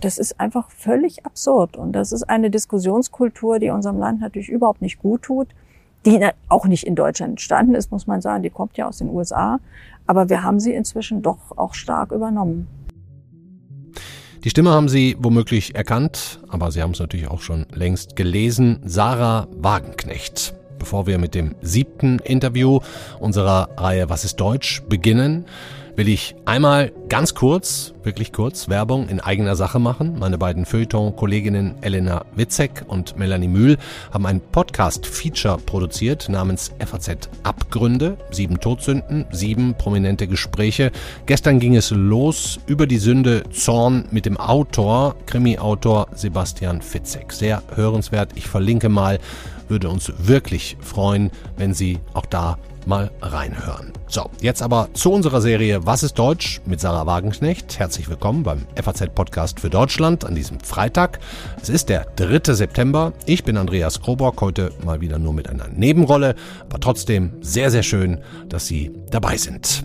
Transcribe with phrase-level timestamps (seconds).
[0.00, 1.76] Das ist einfach völlig absurd.
[1.76, 5.48] Und das ist eine Diskussionskultur, die unserem Land natürlich überhaupt nicht gut tut,
[6.04, 8.42] die auch nicht in Deutschland entstanden ist, muss man sagen.
[8.42, 9.58] Die kommt ja aus den USA.
[10.06, 12.68] Aber wir haben sie inzwischen doch auch stark übernommen.
[14.44, 18.78] Die Stimme haben Sie womöglich erkannt, aber Sie haben es natürlich auch schon längst gelesen.
[18.84, 20.54] Sarah Wagenknecht.
[20.78, 22.78] Bevor wir mit dem siebten Interview
[23.18, 25.46] unserer Reihe Was ist Deutsch beginnen,
[25.96, 30.18] will ich einmal ganz kurz, wirklich kurz, Werbung in eigener Sache machen.
[30.18, 33.78] Meine beiden Feuilleton-Kolleginnen Elena Witzek und Melanie Mühl
[34.12, 38.18] haben ein Podcast-Feature produziert namens FAZ Abgründe.
[38.30, 40.92] Sieben Todsünden, sieben prominente Gespräche.
[41.24, 47.32] Gestern ging es los über die Sünde Zorn mit dem Autor, Krimi-Autor Sebastian Fitzek.
[47.32, 48.32] Sehr hörenswert.
[48.34, 49.18] Ich verlinke mal.
[49.68, 53.92] Würde uns wirklich freuen, wenn Sie auch da mal reinhören.
[54.08, 57.78] So, jetzt aber zu unserer Serie Was ist Deutsch mit Sarah Wagenknecht.
[57.78, 61.18] Herzlich willkommen beim FAZ-Podcast für Deutschland an diesem Freitag.
[61.60, 62.54] Es ist der 3.
[62.54, 63.12] September.
[63.26, 67.82] Ich bin Andreas Krobock, heute mal wieder nur mit einer Nebenrolle, aber trotzdem sehr, sehr
[67.82, 69.84] schön, dass Sie dabei sind.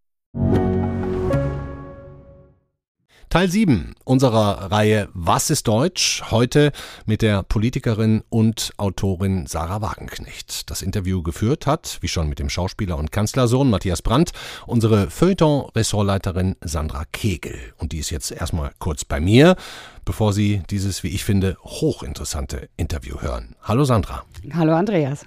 [3.31, 6.21] Teil 7 unserer Reihe Was ist Deutsch?
[6.31, 6.73] Heute
[7.05, 10.69] mit der Politikerin und Autorin Sarah Wagenknecht.
[10.69, 14.33] Das Interview geführt hat, wie schon mit dem Schauspieler und Kanzlersohn Matthias Brandt,
[14.67, 17.55] unsere Feuilleton-Ressortleiterin Sandra Kegel.
[17.77, 19.55] Und die ist jetzt erstmal kurz bei mir,
[20.03, 23.55] bevor Sie dieses, wie ich finde, hochinteressante Interview hören.
[23.61, 24.25] Hallo Sandra.
[24.53, 25.25] Hallo Andreas.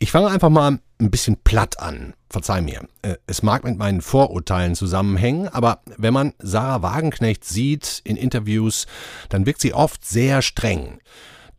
[0.00, 2.14] Ich fange einfach mal ein bisschen platt an.
[2.30, 2.86] Verzeih mir.
[3.02, 8.86] Äh, es mag mit meinen Vorurteilen zusammenhängen, aber wenn man Sarah Wagenknecht sieht in Interviews,
[9.28, 11.00] dann wirkt sie oft sehr streng.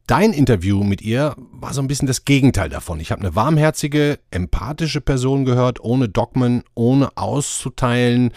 [0.07, 2.99] Dein Interview mit ihr war so ein bisschen das Gegenteil davon.
[2.99, 8.31] Ich habe eine warmherzige, empathische Person gehört, ohne Dogmen, ohne auszuteilen.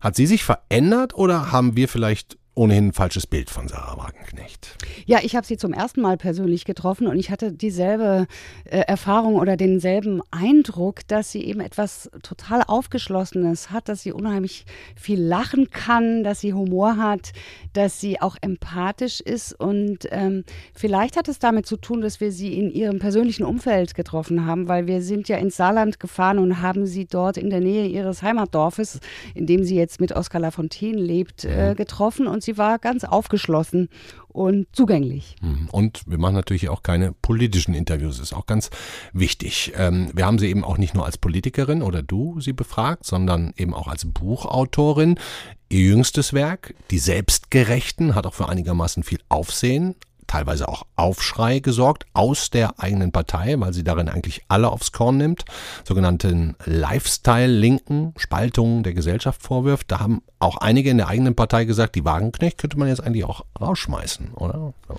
[0.00, 4.76] Hat sie sich verändert oder haben wir vielleicht ohnehin ein falsches Bild von Sarah Wagenknecht.
[5.04, 8.26] Ja, ich habe sie zum ersten Mal persönlich getroffen und ich hatte dieselbe
[8.64, 14.64] äh, Erfahrung oder denselben Eindruck, dass sie eben etwas total Aufgeschlossenes hat, dass sie unheimlich
[14.96, 17.32] viel lachen kann, dass sie Humor hat,
[17.76, 20.44] dass sie auch empathisch ist und ähm,
[20.74, 24.68] vielleicht hat es damit zu tun, dass wir sie in ihrem persönlichen Umfeld getroffen haben,
[24.68, 28.22] weil wir sind ja ins Saarland gefahren und haben sie dort in der Nähe ihres
[28.22, 29.00] Heimatdorfes,
[29.34, 31.76] in dem sie jetzt mit Oskar Lafontaine lebt, äh, mhm.
[31.76, 33.88] getroffen und sie war ganz aufgeschlossen
[34.28, 35.36] und zugänglich.
[35.40, 35.68] Mhm.
[35.72, 38.70] Und wir machen natürlich auch keine politischen Interviews, ist auch ganz
[39.12, 39.72] wichtig.
[39.76, 43.52] Ähm, wir haben sie eben auch nicht nur als Politikerin oder du sie befragt, sondern
[43.56, 45.18] eben auch als Buchautorin.
[45.68, 49.96] Ihr jüngstes Werk, Die Selbstgerechten, hat auch für einigermaßen viel Aufsehen
[50.26, 55.16] teilweise auch Aufschrei gesorgt aus der eigenen Partei, weil sie darin eigentlich alle aufs Korn
[55.16, 55.44] nimmt,
[55.84, 59.90] sogenannten Lifestyle-Linken, Spaltungen der Gesellschaft vorwirft.
[59.90, 63.24] Da haben auch einige in der eigenen Partei gesagt, die Wagenknecht könnte man jetzt eigentlich
[63.24, 64.74] auch rausschmeißen, oder?
[64.88, 64.96] So.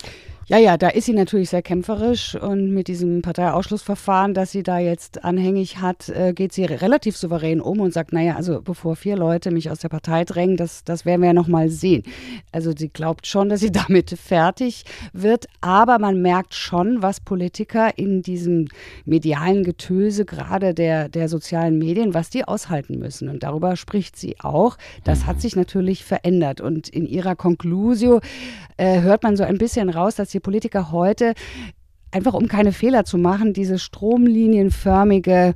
[0.50, 4.80] Ja, ja, da ist sie natürlich sehr kämpferisch und mit diesem Parteiausschlussverfahren, das sie da
[4.80, 9.18] jetzt anhängig hat, äh, geht sie relativ souverän um und sagt, naja, also bevor vier
[9.18, 12.03] Leute mich aus der Partei drängen, das, das werden wir ja noch mal sehen.
[12.53, 17.97] Also sie glaubt schon, dass sie damit fertig wird, aber man merkt schon, was Politiker
[17.97, 18.69] in diesem
[19.03, 23.28] medialen Getöse, gerade der, der sozialen Medien, was die aushalten müssen.
[23.28, 24.78] Und darüber spricht sie auch.
[25.03, 26.62] Das hat sich natürlich verändert.
[26.62, 28.22] Und in ihrer Conclusio
[28.78, 31.34] äh, hört man so ein bisschen raus, dass die Politiker heute
[32.12, 35.56] einfach um keine Fehler zu machen, diese stromlinienförmige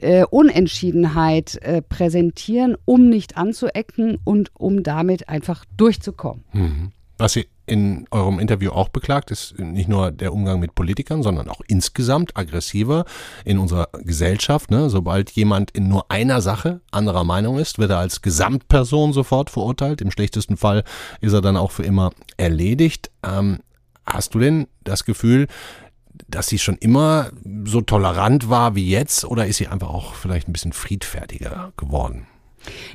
[0.00, 6.44] äh, Unentschiedenheit äh, präsentieren, um nicht anzuecken und um damit einfach durchzukommen.
[6.52, 6.92] Mhm.
[7.18, 11.48] Was Sie in eurem Interview auch beklagt, ist nicht nur der Umgang mit Politikern, sondern
[11.48, 13.04] auch insgesamt aggressiver
[13.44, 14.72] in unserer Gesellschaft.
[14.72, 14.90] Ne?
[14.90, 20.00] Sobald jemand in nur einer Sache anderer Meinung ist, wird er als Gesamtperson sofort verurteilt.
[20.00, 20.82] Im schlechtesten Fall
[21.20, 23.12] ist er dann auch für immer erledigt.
[23.22, 23.60] Ähm,
[24.06, 25.46] Hast du denn das Gefühl,
[26.28, 27.30] dass sie schon immer
[27.64, 32.26] so tolerant war wie jetzt oder ist sie einfach auch vielleicht ein bisschen friedfertiger geworden?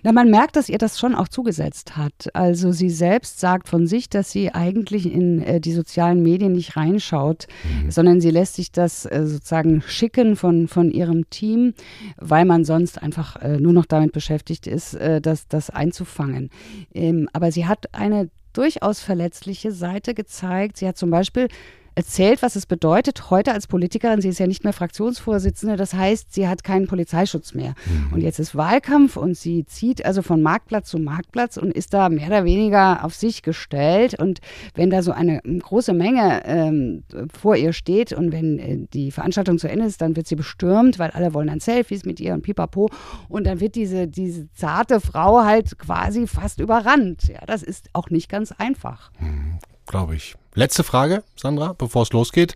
[0.03, 2.29] Na, man merkt, dass ihr das schon auch zugesetzt hat.
[2.33, 6.77] Also sie selbst sagt von sich, dass sie eigentlich in äh, die sozialen Medien nicht
[6.77, 7.91] reinschaut, mhm.
[7.91, 11.73] sondern sie lässt sich das äh, sozusagen schicken von, von ihrem Team,
[12.17, 16.49] weil man sonst einfach äh, nur noch damit beschäftigt ist, äh, das, das einzufangen.
[16.93, 20.77] Ähm, aber sie hat eine durchaus verletzliche Seite gezeigt.
[20.77, 21.47] Sie hat zum Beispiel
[21.97, 26.31] erzählt, was es bedeutet, heute als Politikerin, sie ist ja nicht mehr Fraktionsvorsitzende, das heißt,
[26.31, 27.73] sie hat keinen Polizeischutz mehr.
[27.87, 28.13] Mhm.
[28.13, 32.09] Und jetzt ist Wahlkampf und sie zieht also von Marktplatz zu Marktplatz und ist da
[32.09, 34.13] mehr oder weniger auf sich gestellt.
[34.19, 34.41] Und
[34.75, 37.03] wenn da so eine große Menge ähm,
[37.35, 40.99] vor ihr steht und wenn äh, die Veranstaltung zu Ende ist, dann wird sie bestürmt,
[40.99, 42.91] weil alle wollen dann Selfies mit ihr und pipapo.
[43.27, 47.23] Und dann wird diese, diese zarte Frau halt quasi fast überrannt.
[47.23, 49.11] Ja, das ist auch nicht ganz einfach.
[49.19, 49.57] Mhm
[49.87, 50.35] glaube ich.
[50.57, 52.55] Letzte Frage, Sandra, bevor es losgeht.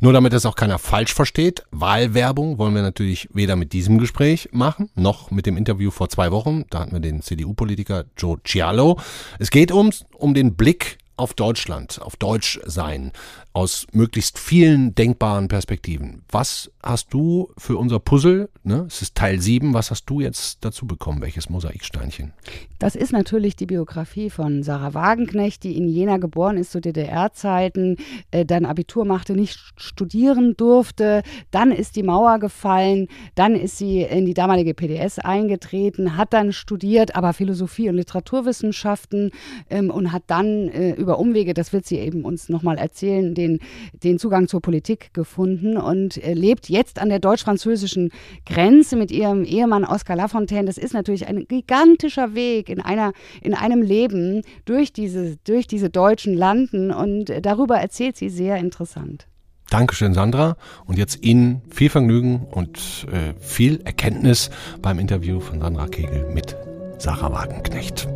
[0.00, 1.64] Nur damit es auch keiner falsch versteht.
[1.70, 6.30] Wahlwerbung wollen wir natürlich weder mit diesem Gespräch machen, noch mit dem Interview vor zwei
[6.30, 6.66] Wochen.
[6.68, 9.00] Da hatten wir den CDU-Politiker Joe Cialo.
[9.38, 13.12] Es geht um, um den Blick auf Deutschland, auf Deutschsein
[13.58, 16.22] aus möglichst vielen denkbaren Perspektiven.
[16.30, 20.64] Was hast du für unser Puzzle, ne, es ist Teil 7, was hast du jetzt
[20.64, 21.20] dazu bekommen?
[21.20, 22.32] Welches Mosaiksteinchen?
[22.78, 27.96] Das ist natürlich die Biografie von Sarah Wagenknecht, die in Jena geboren ist zu DDR-Zeiten,
[28.30, 34.02] äh, dann Abitur machte, nicht studieren durfte, dann ist die Mauer gefallen, dann ist sie
[34.02, 39.32] in die damalige PDS eingetreten, hat dann studiert, aber Philosophie und Literaturwissenschaften
[39.68, 43.47] ähm, und hat dann äh, über Umwege, das wird sie eben uns nochmal erzählen, den
[43.48, 43.58] den,
[43.92, 48.10] den Zugang zur Politik gefunden und äh, lebt jetzt an der deutsch-französischen
[48.46, 50.66] Grenze mit ihrem Ehemann Oscar Lafontaine.
[50.66, 53.12] Das ist natürlich ein gigantischer Weg in, einer,
[53.42, 58.56] in einem Leben durch diese, durch diese deutschen Landen und äh, darüber erzählt sie sehr
[58.56, 59.26] interessant.
[59.70, 60.56] Dankeschön, Sandra.
[60.86, 64.50] Und jetzt Ihnen viel Vergnügen und äh, viel Erkenntnis
[64.80, 66.56] beim Interview von Sandra Kegel mit
[66.98, 68.08] Sarah Wagenknecht.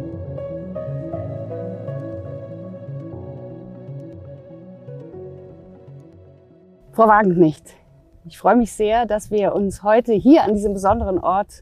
[6.95, 7.75] Frau Wagenknecht,
[8.27, 11.61] ich freue mich sehr, dass wir uns heute hier an diesem besonderen Ort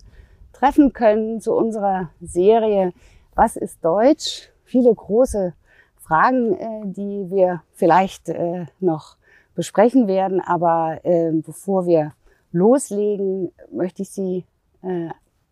[0.53, 2.93] treffen können zu unserer Serie
[3.37, 4.51] Was ist Deutsch?
[4.65, 5.55] Viele große
[5.99, 9.19] Fragen, äh, die wir vielleicht äh, noch
[9.55, 10.41] besprechen werden.
[10.41, 12.13] Aber äh, bevor wir
[12.51, 14.45] loslegen, möchte ich Sie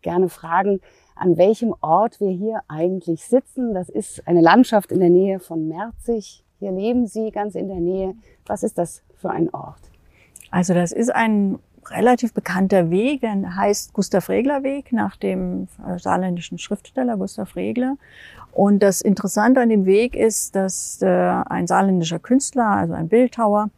[0.01, 0.81] gerne fragen,
[1.15, 3.73] an welchem Ort wir hier eigentlich sitzen.
[3.75, 6.43] Das ist eine Landschaft in der Nähe von Merzig.
[6.57, 8.15] Hier leben Sie ganz in der Nähe.
[8.45, 9.79] Was ist das für ein Ort?
[10.51, 11.59] Also das ist ein
[11.91, 17.97] relativ bekannter Weg, der heißt Gustav Regler Weg nach dem äh, saarländischen Schriftsteller Gustav Regler.
[18.51, 23.69] Und das Interessante an dem Weg ist, dass äh, ein saarländischer Künstler, also ein Bildhauer,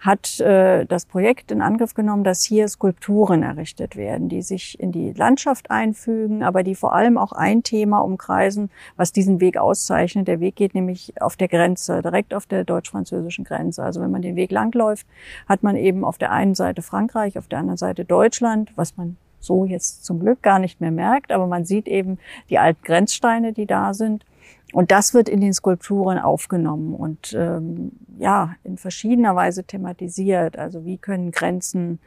[0.00, 4.92] hat äh, das Projekt in Angriff genommen, dass hier Skulpturen errichtet werden, die sich in
[4.92, 10.26] die Landschaft einfügen, aber die vor allem auch ein Thema umkreisen, was diesen Weg auszeichnet.
[10.26, 13.82] Der Weg geht nämlich auf der Grenze, direkt auf der deutsch-französischen Grenze.
[13.82, 15.06] Also wenn man den Weg langläuft,
[15.48, 19.16] hat man eben auf der einen Seite Frankreich, auf der anderen Seite Deutschland, was man
[19.40, 22.18] so jetzt zum Glück gar nicht mehr merkt, aber man sieht eben
[22.50, 24.24] die alten Grenzsteine, die da sind.
[24.72, 30.56] Und das wird in den Skulpturen aufgenommen und ähm, ja, in verschiedener Weise thematisiert.
[30.58, 31.98] Also wie können Grenzen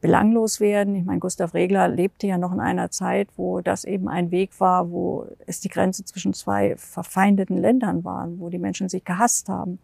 [0.00, 0.96] belanglos werden?
[0.96, 4.58] Ich meine, Gustav Regler lebte ja noch in einer Zeit, wo das eben ein Weg
[4.58, 9.48] war, wo es die Grenze zwischen zwei verfeindeten Ländern waren, wo die Menschen sich gehasst
[9.48, 9.78] haben.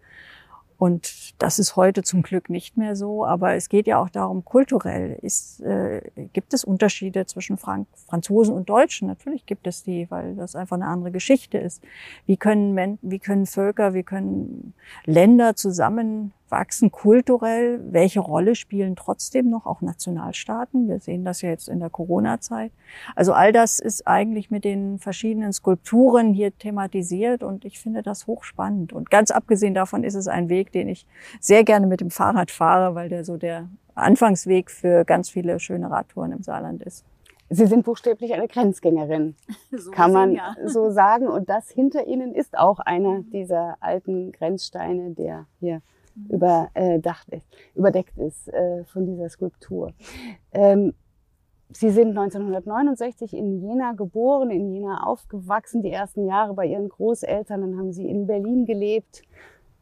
[0.78, 3.25] Und das ist heute zum Glück nicht mehr so.
[3.25, 6.02] Aber es geht ja auch darum, kulturell ist, äh,
[6.32, 9.08] gibt es Unterschiede zwischen Frank Franzosen und Deutschen.
[9.08, 11.82] Natürlich gibt es die, weil das einfach eine andere Geschichte ist.
[12.27, 14.74] Wie können, Men wie können Völker, wie können
[15.05, 20.88] Länder zusammen wachsen kulturell, welche Rolle spielen trotzdem noch auch Nationalstaaten?
[20.88, 22.72] Wir sehen das ja jetzt in der Corona-Zeit.
[23.15, 28.26] Also all das ist eigentlich mit den verschiedenen Skulpturen hier thematisiert und ich finde das
[28.26, 28.93] hochspannend.
[28.93, 31.06] Und ganz abgesehen davon ist es ein Weg, den ich
[31.41, 35.91] sehr gerne mit dem Fahrrad fahre, weil der so der Anfangsweg für ganz viele schöne
[35.91, 37.05] Radtouren im Saarland ist.
[37.48, 39.36] Sie sind buchstäblich eine Grenzgängerin,
[39.70, 40.56] so kann man sehen, ja.
[40.69, 41.29] so sagen.
[41.29, 45.81] Und das hinter Ihnen ist auch einer dieser alten Grenzsteine, der hier
[46.29, 49.93] überdacht ist, überdeckt ist äh, von dieser Skulptur.
[50.53, 50.94] Ähm,
[51.73, 57.61] Sie sind 1969 in Jena geboren, in Jena aufgewachsen, die ersten Jahre bei Ihren Großeltern.
[57.61, 59.23] Dann haben Sie in Berlin gelebt.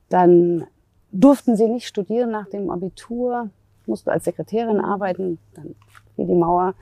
[0.09, 0.67] Dann
[1.13, 3.51] durften Sie nicht studieren nach dem Abitur,
[3.87, 5.75] mussten als Sekretärin arbeiten, dann
[6.17, 6.75] fiel die Mauer.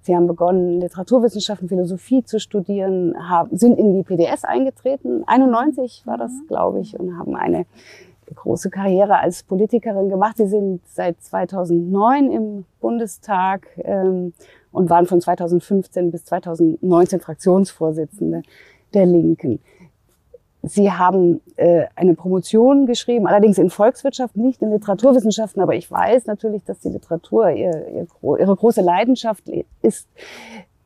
[0.00, 5.22] Sie haben begonnen, Literaturwissenschaften, Philosophie zu studieren, haben, sind in die PDS eingetreten.
[5.26, 7.66] 91 war das, glaube ich, und haben eine
[8.32, 10.36] große Karriere als Politikerin gemacht.
[10.36, 14.32] Sie sind seit 2009 im Bundestag ähm,
[14.72, 18.42] und waren von 2015 bis 2019 Fraktionsvorsitzende
[18.94, 19.60] der Linken.
[20.62, 26.26] Sie haben äh, eine Promotion geschrieben, allerdings in Volkswirtschaft, nicht in Literaturwissenschaften, aber ich weiß
[26.26, 28.06] natürlich, dass die Literatur ihr, ihr,
[28.38, 29.50] ihre große Leidenschaft
[29.82, 30.06] ist.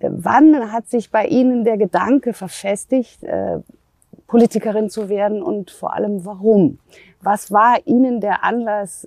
[0.00, 3.58] Wann hat sich bei Ihnen der Gedanke verfestigt, äh,
[4.26, 6.78] Politikerin zu werden und vor allem warum?
[7.26, 9.04] Was war Ihnen der Anlass,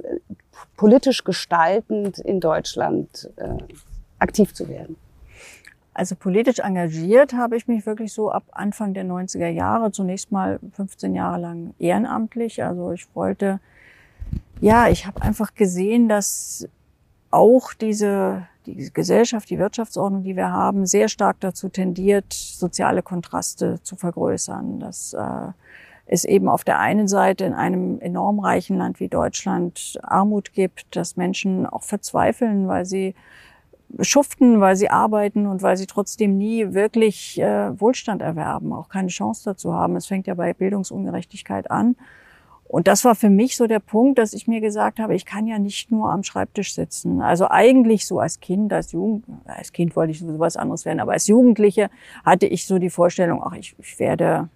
[0.75, 3.55] politisch gestaltend in Deutschland äh,
[4.19, 4.97] aktiv zu werden?
[5.93, 10.59] Also politisch engagiert habe ich mich wirklich so ab Anfang der 90er Jahre, zunächst mal
[10.73, 12.61] 15 Jahre lang ehrenamtlich.
[12.61, 13.61] Also ich wollte,
[14.59, 16.67] ja, ich habe einfach gesehen, dass
[17.31, 23.81] auch diese, die Gesellschaft, die Wirtschaftsordnung, die wir haben, sehr stark dazu tendiert, soziale Kontraste
[23.81, 24.81] zu vergrößern.
[24.81, 25.53] Dass äh,
[26.11, 30.95] es eben auf der einen Seite in einem enorm reichen Land wie Deutschland Armut gibt,
[30.95, 33.13] dass Menschen auch verzweifeln, weil sie
[34.01, 39.09] schuften, weil sie arbeiten und weil sie trotzdem nie wirklich äh, Wohlstand erwerben, auch keine
[39.09, 39.95] Chance dazu haben.
[39.95, 41.95] Es fängt ja bei Bildungsungerechtigkeit an.
[42.63, 45.45] Und das war für mich so der Punkt, dass ich mir gesagt habe, ich kann
[45.45, 47.21] ja nicht nur am Schreibtisch sitzen.
[47.21, 50.99] Also eigentlich so als Kind, als Jugend, als Kind wollte ich sowieso was anderes werden,
[50.99, 51.89] aber als Jugendliche
[52.25, 54.49] hatte ich so die Vorstellung, ach, ich, ich werde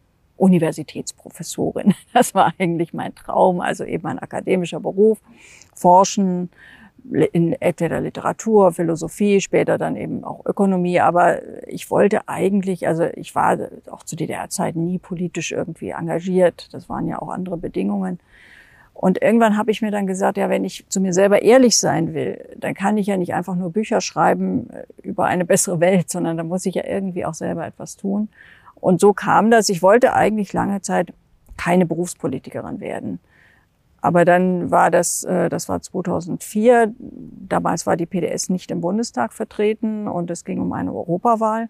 [0.43, 1.93] Universitätsprofessorin.
[2.13, 5.19] Das war eigentlich mein Traum, also eben ein akademischer Beruf,
[5.73, 6.49] forschen,
[7.33, 10.99] in entweder Literatur, Philosophie, später dann eben auch Ökonomie.
[10.99, 13.57] Aber ich wollte eigentlich, also ich war
[13.89, 16.69] auch zu DDR-Zeiten nie politisch irgendwie engagiert.
[16.71, 18.19] Das waren ja auch andere Bedingungen.
[18.93, 22.13] Und irgendwann habe ich mir dann gesagt, ja, wenn ich zu mir selber ehrlich sein
[22.13, 26.09] will, dann kann ich ja nicht einfach nur Bücher schreiben äh, über eine bessere Welt,
[26.09, 28.29] sondern da muss ich ja irgendwie auch selber etwas tun.
[28.83, 29.69] Und so kam das.
[29.69, 31.13] Ich wollte eigentlich lange Zeit
[31.55, 33.19] keine Berufspolitikerin werden.
[34.01, 39.31] Aber dann war das, äh, das war 2004, damals war die PDS nicht im Bundestag
[39.31, 41.69] vertreten und es ging um eine Europawahl.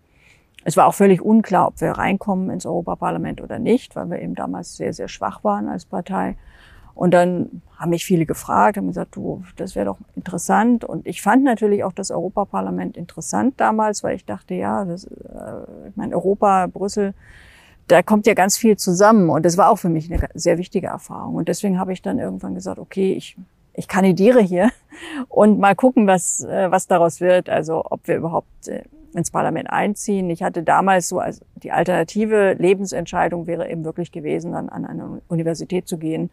[0.64, 4.34] Es war auch völlig unklar, ob wir reinkommen ins Europaparlament oder nicht, weil wir eben
[4.34, 6.36] damals sehr, sehr schwach waren als Partei.
[6.96, 10.86] Und dann haben mich viele gefragt, haben gesagt, du, das wäre doch interessant.
[10.86, 15.90] Und ich fand natürlich auch das Europaparlament interessant damals, weil ich dachte, ja, das, äh,
[15.90, 17.14] ich meine, Europa, Brüssel,
[17.88, 20.88] da kommt ja ganz viel zusammen und das war auch für mich eine sehr wichtige
[20.88, 21.36] Erfahrung.
[21.36, 23.38] Und deswegen habe ich dann irgendwann gesagt, okay, ich,
[23.74, 24.70] ich kandidiere hier
[25.30, 27.50] und mal gucken, was, äh, was daraus wird.
[27.50, 28.84] Also ob wir überhaupt äh,
[29.16, 30.30] ins Parlament einziehen.
[30.30, 35.22] Ich hatte damals so als die alternative Lebensentscheidung wäre eben wirklich gewesen, dann an eine
[35.28, 36.30] Universität zu gehen.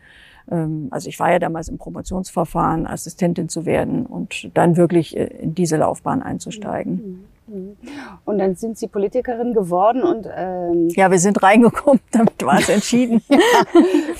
[0.50, 5.24] Ähm, also ich war ja damals im Promotionsverfahren, Assistentin zu werden und dann wirklich äh,
[5.24, 6.94] in diese Laufbahn einzusteigen.
[6.94, 7.76] Mhm.
[8.24, 12.68] Und dann sind Sie Politikerin geworden und ähm ja, wir sind reingekommen, damit war es
[12.68, 13.22] entschieden.
[13.28, 13.38] ja,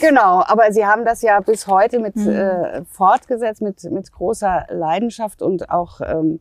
[0.00, 2.28] genau, aber Sie haben das ja bis heute mit mhm.
[2.28, 6.40] äh, fortgesetzt, mit mit großer Leidenschaft und auch ähm,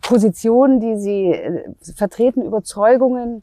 [0.00, 3.42] Positionen, die Sie äh, vertreten, Überzeugungen.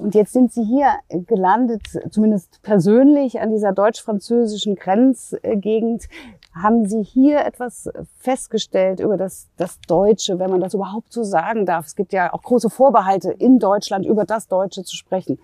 [0.00, 0.94] Und jetzt sind Sie hier
[1.26, 6.08] gelandet, zumindest persönlich, an dieser deutsch-französischen Grenzgegend.
[6.54, 11.66] Haben Sie hier etwas festgestellt über das, das Deutsche, wenn man das überhaupt so sagen
[11.66, 11.86] darf?
[11.86, 15.38] Es gibt ja auch große Vorbehalte in Deutschland, über das Deutsche zu sprechen.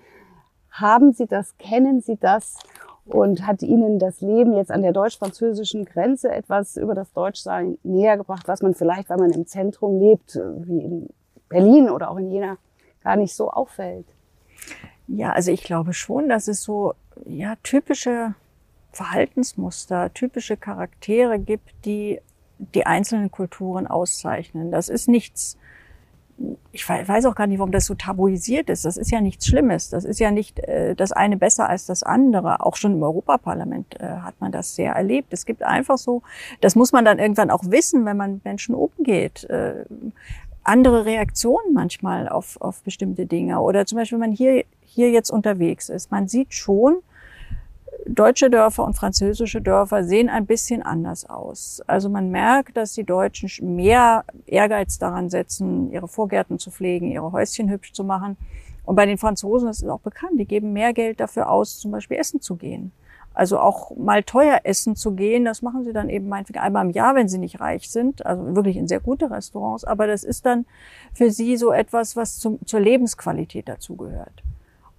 [0.71, 1.59] Haben Sie das?
[1.59, 2.59] Kennen Sie das?
[3.05, 8.17] Und hat Ihnen das Leben jetzt an der deutsch-französischen Grenze etwas über das Deutschsein näher
[8.17, 11.09] gebracht, was man vielleicht, weil man im Zentrum lebt, wie in
[11.51, 12.57] Berlin oder auch in Jena,
[13.05, 14.16] gar nicht so auffällt?
[15.09, 16.95] Ja, also ich glaube schon, dass es so
[17.25, 18.35] ja typische
[18.93, 22.21] Verhaltensmuster, typische Charaktere gibt, die
[22.59, 24.71] die einzelnen Kulturen auszeichnen.
[24.71, 25.59] Das ist nichts,
[26.73, 28.85] ich weiß auch gar nicht, warum das so tabuisiert ist.
[28.85, 29.91] Das ist ja nichts Schlimmes.
[29.91, 32.61] Das ist ja nicht äh, das eine besser als das andere.
[32.61, 35.33] Auch schon im Europaparlament äh, hat man das sehr erlebt.
[35.33, 36.23] Es gibt einfach so,
[36.61, 39.45] das muss man dann irgendwann auch wissen, wenn man Menschen umgeht.
[39.45, 39.85] Äh,
[40.67, 43.61] andere Reaktionen manchmal auf, auf bestimmte Dinge.
[43.61, 46.11] Oder zum Beispiel, wenn man hier, hier jetzt unterwegs ist.
[46.11, 46.99] Man sieht schon,
[48.07, 51.83] deutsche Dörfer und französische Dörfer sehen ein bisschen anders aus.
[51.87, 57.33] Also man merkt, dass die Deutschen mehr Ehrgeiz daran setzen, ihre Vorgärten zu pflegen, ihre
[57.33, 58.37] Häuschen hübsch zu machen.
[58.85, 61.91] Und bei den Franzosen das ist auch bekannt, die geben mehr Geld dafür aus, zum
[61.91, 62.93] Beispiel essen zu gehen.
[63.37, 66.91] Also auch mal teuer essen zu gehen, das machen sie dann eben meinetwegen einmal im
[66.91, 69.85] Jahr, wenn sie nicht reich sind, also wirklich in sehr gute Restaurants.
[69.85, 70.65] Aber das ist dann
[71.13, 74.43] für sie so etwas, was zum, zur Lebensqualität dazugehört.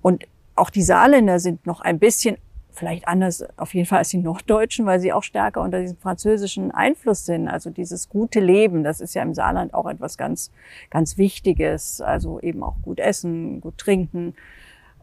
[0.03, 2.37] Und auch die Saarländer sind noch ein bisschen
[2.69, 6.69] vielleicht anders auf jeden Fall als die Norddeutschen, weil sie auch stärker unter diesem französischen
[6.69, 7.47] Einfluss sind.
[7.47, 10.51] Also dieses gute Leben, das ist ja im Saarland auch etwas ganz,
[10.91, 12.01] ganz Wichtiges.
[12.01, 14.35] Also eben auch gut essen, gut trinken.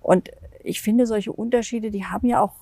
[0.00, 0.30] Und
[0.62, 2.52] ich finde solche Unterschiede, die haben ja auch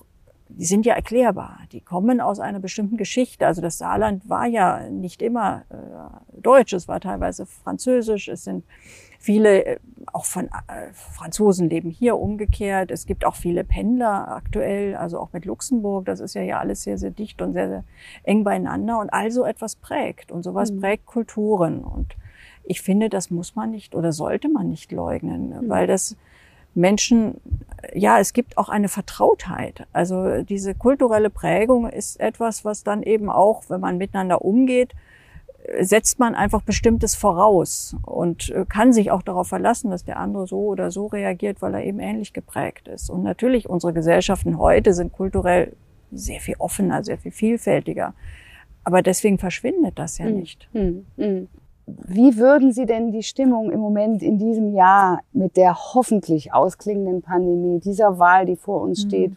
[0.57, 1.59] die sind ja erklärbar.
[1.71, 3.47] Die kommen aus einer bestimmten Geschichte.
[3.47, 8.27] Also das Saarland war ja nicht immer äh, deutsch, es war teilweise französisch.
[8.27, 8.63] Es sind
[9.19, 9.79] viele, äh,
[10.11, 12.91] auch von äh, Franzosen leben hier umgekehrt.
[12.91, 16.05] Es gibt auch viele Pendler aktuell, also auch mit Luxemburg.
[16.05, 17.83] Das ist ja ja alles sehr, sehr dicht und sehr, sehr
[18.23, 18.99] eng beieinander.
[18.99, 20.31] Und also etwas prägt.
[20.31, 20.81] Und sowas mhm.
[20.81, 21.83] prägt Kulturen.
[21.83, 22.15] Und
[22.63, 25.69] ich finde, das muss man nicht oder sollte man nicht leugnen, mhm.
[25.69, 26.15] weil das
[26.75, 27.39] Menschen,
[27.93, 29.85] ja, es gibt auch eine Vertrautheit.
[29.93, 34.93] Also diese kulturelle Prägung ist etwas, was dann eben auch, wenn man miteinander umgeht,
[35.79, 40.47] setzt man einfach Bestimmtes voraus und äh, kann sich auch darauf verlassen, dass der andere
[40.47, 43.09] so oder so reagiert, weil er eben ähnlich geprägt ist.
[43.09, 45.73] Und natürlich, unsere Gesellschaften heute sind kulturell
[46.11, 48.13] sehr viel offener, sehr viel vielfältiger.
[48.83, 50.35] Aber deswegen verschwindet das ja hm.
[50.35, 50.67] nicht.
[50.73, 51.47] Hm, hm.
[51.85, 57.21] Wie würden Sie denn die Stimmung im Moment in diesem Jahr mit der hoffentlich ausklingenden
[57.21, 59.09] Pandemie, dieser Wahl, die vor uns mhm.
[59.09, 59.31] steht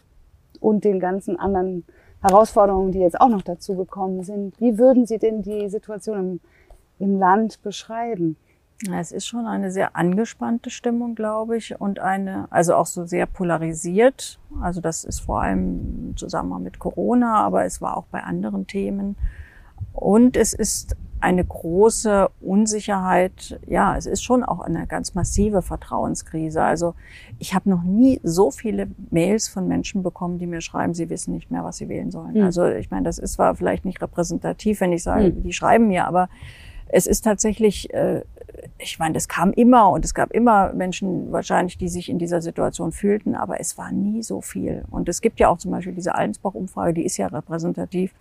[0.61, 1.83] und den ganzen anderen
[2.21, 6.39] Herausforderungen, die jetzt auch noch dazu gekommen sind, wie würden Sie denn die Situation im,
[6.99, 8.37] im Land beschreiben?
[8.91, 13.25] Es ist schon eine sehr angespannte Stimmung, glaube ich, und eine, also auch so sehr
[13.25, 14.39] polarisiert.
[14.61, 18.67] Also das ist vor allem im Zusammenhang mit Corona, aber es war auch bei anderen
[18.67, 19.15] Themen.
[19.93, 23.59] Und es ist eine große Unsicherheit.
[23.67, 26.61] Ja, es ist schon auch eine ganz massive Vertrauenskrise.
[26.61, 26.93] Also
[27.39, 31.33] ich habe noch nie so viele Mails von Menschen bekommen, die mir schreiben, sie wissen
[31.33, 32.35] nicht mehr, was sie wählen sollen.
[32.35, 32.43] Mhm.
[32.43, 35.43] Also ich meine, das ist zwar vielleicht nicht repräsentativ, wenn ich sage, mhm.
[35.43, 36.29] die schreiben mir, aber
[36.89, 38.21] es ist tatsächlich, äh,
[38.77, 42.41] ich meine, das kam immer und es gab immer Menschen wahrscheinlich, die sich in dieser
[42.41, 44.85] Situation fühlten, aber es war nie so viel.
[44.89, 48.13] Und es gibt ja auch zum Beispiel diese Allensbach-Umfrage, die ist ja repräsentativ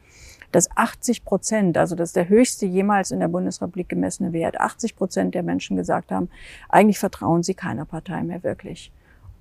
[0.57, 4.97] dass 80 Prozent, also das ist der höchste jemals in der Bundesrepublik gemessene Wert, 80
[4.97, 6.31] Prozent der Menschen gesagt haben,
[6.71, 8.91] eigentlich vertrauen sie keiner Partei mehr wirklich.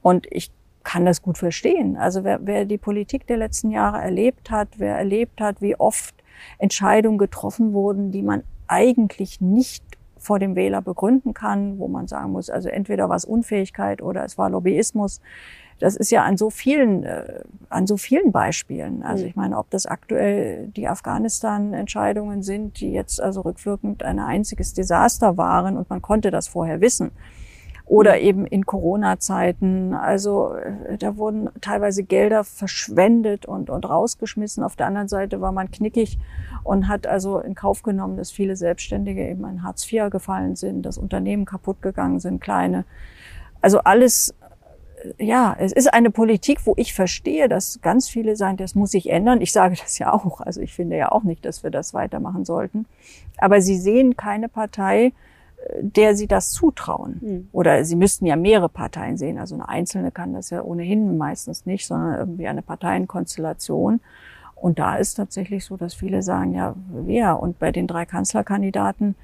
[0.01, 0.51] Und ich
[0.83, 1.95] kann das gut verstehen.
[1.95, 6.13] Also wer, wer die Politik der letzten Jahre erlebt hat, wer erlebt hat, wie oft
[6.57, 9.85] Entscheidungen getroffen wurden, die man eigentlich nicht
[10.17, 14.25] vor dem Wähler begründen kann, wo man sagen muss, also entweder war es Unfähigkeit oder
[14.25, 15.21] es war Lobbyismus
[15.79, 19.03] das ist ja an so vielen, äh, an so vielen Beispielen.
[19.03, 19.29] Also mhm.
[19.29, 25.37] ich meine, ob das aktuell die Afghanistan-Entscheidungen sind, die jetzt also rückwirkend ein einziges Desaster
[25.37, 27.11] waren und man konnte das vorher wissen.
[27.85, 28.21] Oder mhm.
[28.21, 29.93] eben in Corona-Zeiten.
[29.93, 34.63] Also äh, da wurden teilweise Gelder verschwendet und, und rausgeschmissen.
[34.63, 36.17] Auf der anderen Seite war man knickig
[36.63, 40.83] und hat also in Kauf genommen, dass viele Selbstständige eben in Hartz IV gefallen sind,
[40.83, 42.85] dass Unternehmen kaputt gegangen sind, kleine.
[43.61, 44.33] Also alles
[45.17, 49.09] ja, es ist eine Politik, wo ich verstehe, dass ganz viele sagen, das muss sich
[49.09, 49.41] ändern.
[49.41, 50.41] Ich sage das ja auch.
[50.41, 52.85] Also ich finde ja auch nicht, dass wir das weitermachen sollten.
[53.37, 55.11] Aber sie sehen keine Partei, äh,
[55.81, 57.19] der sie das zutrauen.
[57.21, 57.47] Mhm.
[57.51, 59.37] Oder sie müssten ja mehrere Parteien sehen.
[59.37, 63.99] Also eine einzelne kann das ja ohnehin meistens nicht, sondern irgendwie eine Parteienkonstellation.
[64.55, 67.39] Und da ist tatsächlich so, dass viele sagen, ja, wer?
[67.39, 69.15] Und bei den drei Kanzlerkandidaten,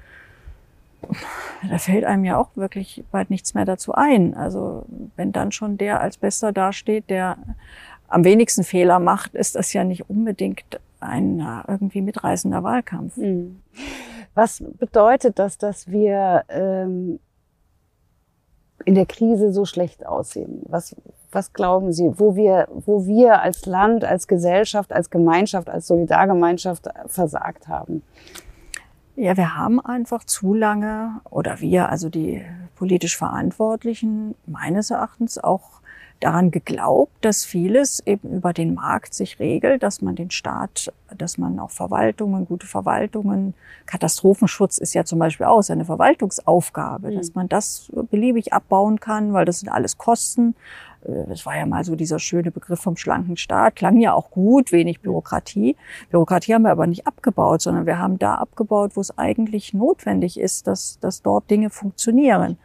[1.69, 4.33] da fällt einem ja auch wirklich bald nichts mehr dazu ein.
[4.33, 4.85] Also
[5.15, 7.37] wenn dann schon der als Bester dasteht, der
[8.07, 13.15] am wenigsten Fehler macht, ist das ja nicht unbedingt ein irgendwie mitreißender Wahlkampf.
[13.15, 13.61] Hm.
[14.33, 17.19] Was bedeutet das, dass wir ähm,
[18.85, 20.61] in der Krise so schlecht aussehen?
[20.67, 20.95] Was,
[21.31, 26.87] was glauben Sie, wo wir, wo wir als Land, als Gesellschaft, als Gemeinschaft, als Solidargemeinschaft
[27.07, 28.03] versagt haben?
[29.15, 32.43] Ja, wir haben einfach zu lange, oder wir, also die
[32.75, 35.81] politisch Verantwortlichen, meines Erachtens auch
[36.21, 41.37] daran geglaubt, dass vieles eben über den Markt sich regelt, dass man den Staat, dass
[41.37, 43.53] man auch Verwaltungen, gute Verwaltungen,
[43.85, 47.15] Katastrophenschutz ist ja zum Beispiel auch eine Verwaltungsaufgabe, mhm.
[47.15, 50.55] dass man das beliebig abbauen kann, weil das sind alles Kosten
[51.03, 54.71] das war ja mal so dieser schöne Begriff vom schlanken Staat, klang ja auch gut,
[54.71, 55.75] wenig Bürokratie.
[56.09, 60.39] Bürokratie haben wir aber nicht abgebaut, sondern wir haben da abgebaut, wo es eigentlich notwendig
[60.39, 62.57] ist, dass, dass dort Dinge funktionieren.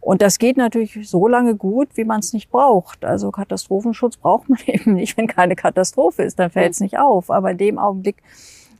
[0.00, 3.04] Und das geht natürlich so lange gut, wie man es nicht braucht.
[3.04, 7.30] Also Katastrophenschutz braucht man eben nicht, wenn keine Katastrophe ist, dann fällt es nicht auf.
[7.30, 8.22] Aber in dem Augenblick,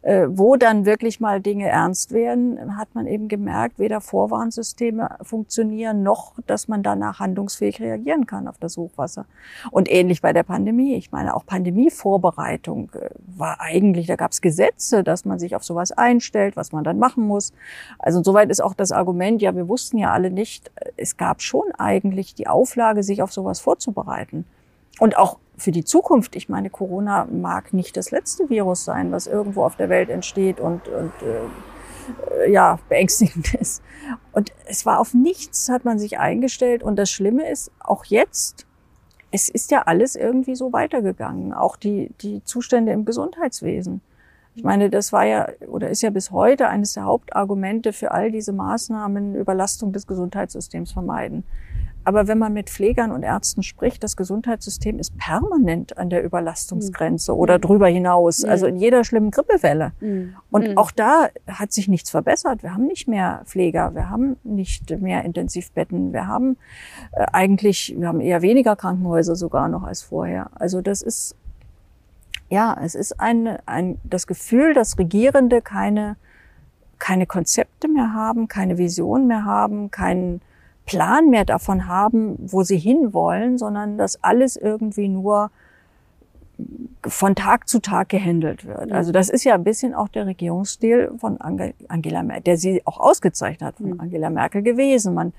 [0.02, 6.02] äh, wo dann wirklich mal Dinge ernst werden, hat man eben gemerkt, weder Vorwarnsysteme funktionieren,
[6.02, 9.26] noch dass man danach handlungsfähig reagieren kann auf das Hochwasser.
[9.70, 10.94] Und ähnlich bei der Pandemie.
[10.94, 15.64] Ich meine, auch Pandemievorbereitung äh, war eigentlich, da gab es Gesetze, dass man sich auf
[15.64, 17.52] sowas einstellt, was man dann machen muss.
[17.98, 21.72] Also insoweit ist auch das Argument, ja, wir wussten ja alle nicht, es gab schon
[21.78, 24.46] eigentlich die Auflage, sich auf sowas vorzubereiten.
[24.98, 29.26] Und auch für die Zukunft, ich meine, Corona mag nicht das letzte Virus sein, was
[29.26, 33.82] irgendwo auf der Welt entsteht und, und äh, ja, beängstigend ist.
[34.32, 36.82] Und es war auf nichts, hat man sich eingestellt.
[36.82, 38.66] Und das Schlimme ist, auch jetzt,
[39.30, 41.52] es ist ja alles irgendwie so weitergegangen.
[41.52, 44.00] Auch die, die Zustände im Gesundheitswesen.
[44.56, 48.32] Ich meine, das war ja oder ist ja bis heute eines der Hauptargumente für all
[48.32, 51.44] diese Maßnahmen, Überlastung des Gesundheitssystems vermeiden.
[52.04, 57.32] Aber wenn man mit Pflegern und Ärzten spricht, das Gesundheitssystem ist permanent an der Überlastungsgrenze
[57.32, 57.38] mhm.
[57.38, 59.92] oder drüber hinaus, also in jeder schlimmen Grippewelle.
[60.00, 60.34] Mhm.
[60.50, 60.78] Und mhm.
[60.78, 62.62] auch da hat sich nichts verbessert.
[62.62, 66.56] Wir haben nicht mehr Pfleger, wir haben nicht mehr Intensivbetten, wir haben
[67.12, 70.50] äh, eigentlich, wir haben eher weniger Krankenhäuser sogar noch als vorher.
[70.54, 71.36] Also das ist,
[72.48, 76.16] ja, es ist ein, ein, das Gefühl, dass Regierende keine,
[76.98, 80.40] keine Konzepte mehr haben, keine Vision mehr haben, keinen
[80.90, 85.52] Plan mehr davon haben, wo sie hinwollen, sondern dass alles irgendwie nur
[87.06, 88.90] von Tag zu Tag gehandelt wird.
[88.90, 92.98] Also das ist ja ein bisschen auch der Regierungsstil von Angela Merkel, der sie auch
[92.98, 95.14] ausgezeichnet hat von Angela Merkel gewesen.
[95.14, 95.32] Man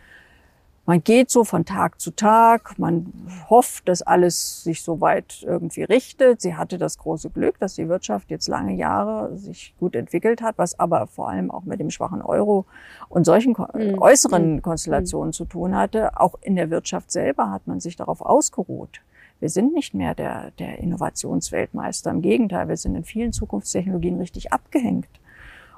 [0.91, 3.13] man geht so von Tag zu Tag, man
[3.49, 6.41] hofft, dass alles sich soweit irgendwie richtet.
[6.41, 10.58] Sie hatte das große Glück, dass die Wirtschaft jetzt lange Jahre sich gut entwickelt hat,
[10.58, 12.65] was aber vor allem auch mit dem schwachen Euro
[13.08, 13.99] und solchen mhm.
[13.99, 14.62] äußeren mhm.
[14.62, 15.34] Konstellationen mhm.
[15.34, 16.19] zu tun hatte.
[16.19, 18.99] Auch in der Wirtschaft selber hat man sich darauf ausgeruht.
[19.39, 22.12] Wir sind nicht mehr der, der Innovationsweltmeister.
[22.12, 25.08] Im Gegenteil, wir sind in vielen Zukunftstechnologien richtig abgehängt.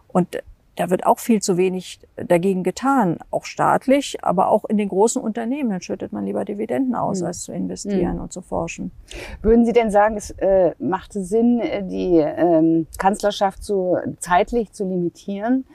[0.07, 0.41] Und
[0.75, 5.21] da wird auch viel zu wenig dagegen getan, auch staatlich, aber auch in den großen
[5.21, 5.69] Unternehmen.
[5.69, 7.27] Dann schüttet man lieber Dividenden aus, mhm.
[7.27, 8.21] als zu investieren mhm.
[8.21, 8.91] und zu forschen.
[9.41, 14.85] Würden Sie denn sagen, es äh, machte Sinn, äh, die ähm, Kanzlerschaft so zeitlich zu
[14.85, 15.65] limitieren,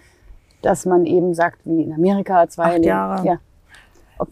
[0.63, 3.25] dass man eben sagt, wie in Amerika zwei Acht Jahre?
[3.25, 3.41] Ja.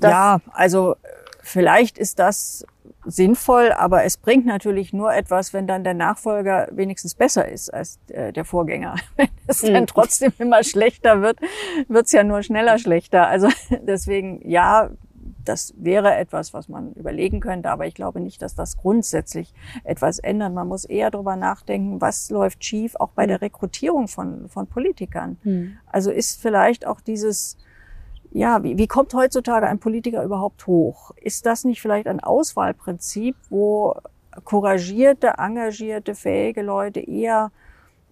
[0.03, 0.97] ja, also
[1.43, 2.67] vielleicht ist das
[3.07, 7.99] sinnvoll, aber es bringt natürlich nur etwas, wenn dann der Nachfolger wenigstens besser ist als
[8.09, 8.97] äh, der Vorgänger.
[9.17, 9.87] Wenn es dann mhm.
[9.87, 11.39] trotzdem immer schlechter wird,
[11.89, 13.29] wird's ja nur schneller schlechter.
[13.29, 13.49] Also
[13.83, 14.91] deswegen, ja,
[15.45, 20.19] das wäre etwas, was man überlegen könnte, aber ich glaube nicht, dass das grundsätzlich etwas
[20.19, 20.53] ändert.
[20.53, 23.29] Man muss eher darüber nachdenken, was läuft schief, auch bei mhm.
[23.29, 25.39] der Rekrutierung von, von Politikern.
[25.45, 25.79] Mhm.
[25.87, 27.57] Also ist vielleicht auch dieses
[28.37, 31.13] ja, wie, wie kommt heutzutage ein Politiker überhaupt hoch?
[31.17, 33.95] Ist das nicht vielleicht ein Auswahlprinzip, wo
[34.45, 37.51] couragierte, engagierte, fähige Leute eher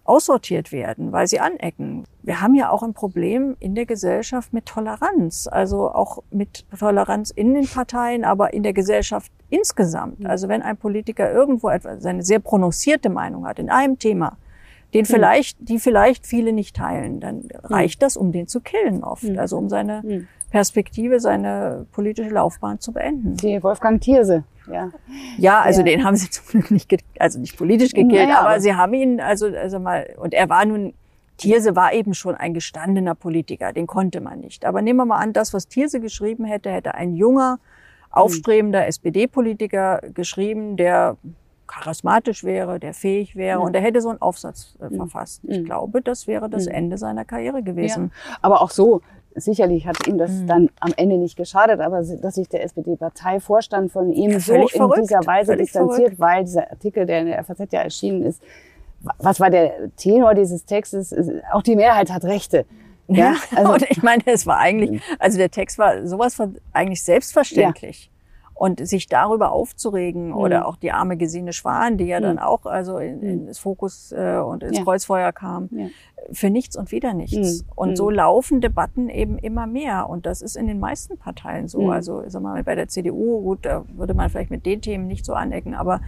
[0.03, 2.05] aussortiert werden, weil sie anecken.
[2.23, 7.29] Wir haben ja auch ein Problem in der Gesellschaft mit Toleranz, also auch mit Toleranz
[7.29, 10.21] in den Parteien, aber in der Gesellschaft insgesamt.
[10.21, 10.25] Mhm.
[10.25, 14.37] Also wenn ein Politiker irgendwo etwas, seine sehr prononcierte Meinung hat in einem Thema,
[14.95, 15.13] den hm.
[15.13, 17.49] vielleicht, die vielleicht viele nicht teilen, dann hm.
[17.63, 19.37] reicht das, um den zu killen oft, hm.
[19.37, 23.35] also um seine Perspektive, seine politische Laufbahn zu beenden.
[23.35, 24.45] Die Wolfgang Thierse.
[24.71, 24.91] Ja,
[25.37, 25.85] ja also ja.
[25.85, 28.93] den haben sie zum Glück nicht, also nicht politisch gekillt, naja, aber, aber sie haben
[28.93, 30.93] ihn, also, also mal, und er war nun,
[31.37, 34.63] Thierse war eben schon ein gestandener Politiker, den konnte man nicht.
[34.63, 37.59] Aber nehmen wir mal an, das, was Thierse geschrieben hätte, hätte ein junger,
[38.09, 41.17] aufstrebender SPD-Politiker geschrieben, der
[41.67, 43.65] charismatisch wäre, der fähig wäre ja.
[43.65, 45.41] und er hätte so einen Aufsatz äh, verfasst.
[45.43, 45.65] Ich mhm.
[45.65, 46.71] glaube, das wäre das mhm.
[46.71, 48.11] Ende seiner Karriere gewesen.
[48.13, 48.37] Ja.
[48.41, 49.01] Aber auch so,
[49.35, 50.47] sicherlich hat ihm das mhm.
[50.47, 54.67] dann am Ende nicht geschadet, aber dass sich der SPD-Parteivorstand von ihm ja, so in
[54.67, 55.03] verrückt.
[55.03, 56.19] dieser Weise völlig distanziert, verrückt.
[56.19, 58.41] weil dieser Artikel, der in der FAZ ja erschienen ist,
[59.19, 61.15] was war der Tenor dieses Textes?
[61.51, 62.65] Auch die Mehrheit hat Rechte.
[63.07, 65.01] Ja, also, und ich meine, es war eigentlich, mhm.
[65.19, 68.05] also der Text war sowas von eigentlich selbstverständlich.
[68.05, 68.14] Ja.
[68.57, 70.37] Und sich darüber aufzuregen mhm.
[70.37, 72.23] oder auch die arme Gesine Schwan, die ja mhm.
[72.23, 73.47] dann auch also in, in mhm.
[73.47, 74.83] das Fokus äh, und ins ja.
[74.83, 75.87] Kreuzfeuer kam, ja.
[76.31, 77.63] für nichts und wieder nichts.
[77.63, 77.69] Mhm.
[77.75, 78.15] Und so mhm.
[78.15, 80.09] laufen Debatten eben immer mehr.
[80.09, 81.81] Und das ist in den meisten Parteien so.
[81.81, 81.89] Mhm.
[81.89, 85.25] Also sag mal, bei der CDU, gut, da würde man vielleicht mit den Themen nicht
[85.25, 85.99] so anecken, aber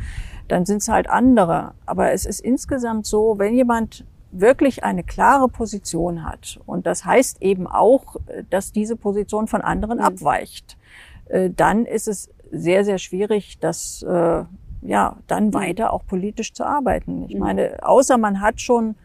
[0.48, 1.74] dann sind es halt andere.
[1.86, 7.42] Aber es ist insgesamt so, wenn jemand wirklich eine klare Position hat, und das heißt
[7.42, 8.18] eben auch,
[8.50, 10.78] dass diese Position von anderen abweicht,
[11.30, 14.44] äh, dann ist es sehr, sehr schwierig, das äh,
[14.82, 17.26] ja dann weiter auch politisch zu arbeiten.
[17.28, 17.40] Ich mhm.
[17.40, 18.96] meine, außer man hat schon,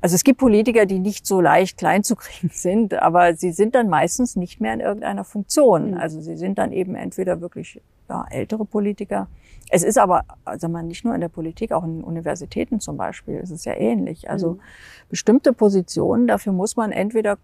[0.00, 3.74] also es gibt Politiker, die nicht so leicht klein zu kriegen sind, aber sie sind
[3.74, 5.92] dann meistens nicht mehr in irgendeiner Funktion.
[5.92, 5.96] Mhm.
[5.98, 9.28] Also sie sind dann eben entweder wirklich ja, ältere Politiker.
[9.70, 13.36] Es ist aber, also man nicht nur in der Politik, auch in Universitäten zum Beispiel,
[13.36, 14.28] ist es ja ähnlich.
[14.28, 14.60] Also mhm.
[15.08, 17.38] bestimmte Positionen, dafür muss man entweder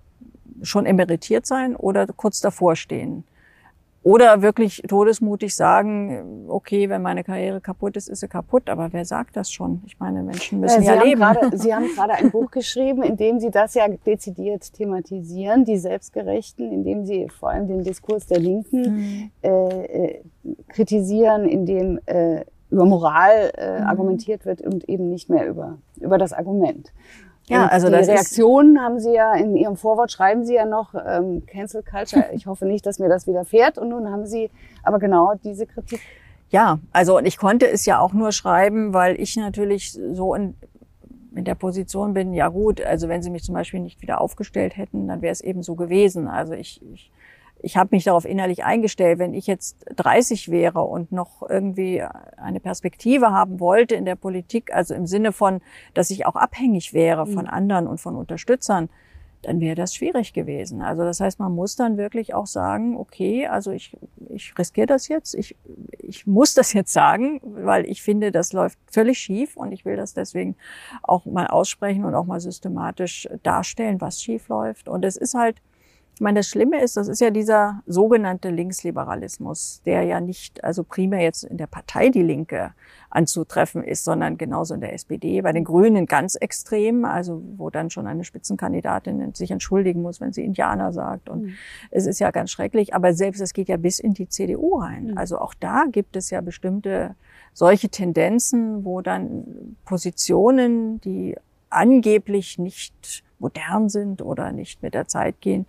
[0.63, 3.25] schon emeritiert sein oder kurz davor stehen.
[4.07, 8.71] Oder wirklich todesmutig sagen, okay, wenn meine Karriere kaputt ist, ist sie kaputt.
[8.71, 9.83] Aber wer sagt das schon?
[9.85, 11.21] Ich meine, Menschen müssen ja, ja leben.
[11.21, 15.77] Grade, Sie haben gerade ein Buch geschrieben, in dem Sie das ja dezidiert thematisieren, die
[15.77, 19.31] Selbstgerechten, in dem Sie vor allem den Diskurs der Linken mhm.
[19.43, 20.23] äh, äh
[20.69, 23.87] kritisieren, in dem äh, über Moral äh, mhm.
[23.89, 26.93] argumentiert wird und eben nicht mehr über, über das Argument.
[27.49, 30.67] Ja, und also die das Reaktionen haben Sie ja in Ihrem Vorwort schreiben Sie ja
[30.67, 32.27] noch ähm, Cancel Culture.
[32.33, 33.79] Ich hoffe nicht, dass mir das widerfährt.
[33.79, 34.51] Und nun haben Sie
[34.83, 36.01] aber genau diese Kritik
[36.51, 40.55] Ja, also und ich konnte es ja auch nur schreiben, weil ich natürlich so in,
[41.37, 44.77] in der Position bin, ja gut, also wenn sie mich zum Beispiel nicht wieder aufgestellt
[44.77, 46.27] hätten, dann wäre es eben so gewesen.
[46.27, 47.13] Also ich, ich,
[47.67, 52.01] ich habe mich darauf innerlich eingestellt, wenn ich jetzt 30 wäre und noch irgendwie
[52.37, 55.61] eine Perspektive haben wollte in der Politik, also im Sinne von,
[55.93, 57.51] dass ich auch abhängig wäre von mhm.
[57.51, 58.89] anderen und von Unterstützern,
[59.43, 60.81] dann wäre das schwierig gewesen.
[60.81, 63.97] Also das heißt, man muss dann wirklich auch sagen, okay, also ich,
[64.29, 65.57] ich riskiere das jetzt, ich,
[65.99, 69.97] ich muss das jetzt sagen, weil ich finde, das läuft völlig schief und ich will
[69.97, 70.55] das deswegen
[71.03, 74.89] auch mal aussprechen und auch mal systematisch darstellen, was schief läuft.
[74.89, 75.61] Und es ist halt,
[76.17, 80.83] ich meine, das Schlimme ist, das ist ja dieser sogenannte Linksliberalismus, der ja nicht, also
[80.83, 82.73] primär jetzt in der Partei Die Linke
[83.11, 87.91] anzutreffen ist, sondern genauso in der SPD, bei den Grünen ganz extrem, also wo dann
[87.91, 91.29] schon eine Spitzenkandidatin sich entschuldigen muss, wenn sie Indianer sagt.
[91.29, 91.55] Und mhm.
[91.91, 95.09] es ist ja ganz schrecklich, aber selbst es geht ja bis in die CDU rein.
[95.09, 95.19] Mhm.
[95.19, 97.15] Also auch da gibt es ja bestimmte
[97.53, 101.37] solche Tendenzen, wo dann Positionen, die
[101.69, 105.67] angeblich nicht modern sind oder nicht mit der Zeit gehen,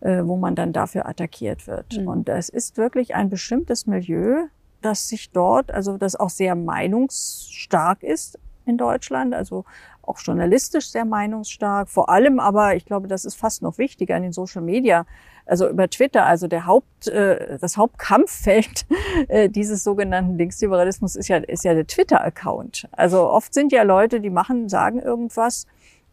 [0.00, 1.98] äh, wo man dann dafür attackiert wird.
[1.98, 2.08] Mhm.
[2.08, 4.46] Und es ist wirklich ein bestimmtes Milieu,
[4.80, 9.64] das sich dort, also das auch sehr meinungsstark ist in Deutschland, also
[10.02, 14.22] auch journalistisch sehr meinungsstark, vor allem aber, ich glaube, das ist fast noch wichtiger in
[14.22, 15.06] den Social Media,
[15.46, 18.86] also über Twitter, also der Haupt, äh, das Hauptkampffeld
[19.28, 22.88] äh, dieses sogenannten Linksliberalismus ist ja, ist ja der Twitter-Account.
[22.92, 25.66] Also oft sind ja Leute, die machen, sagen irgendwas,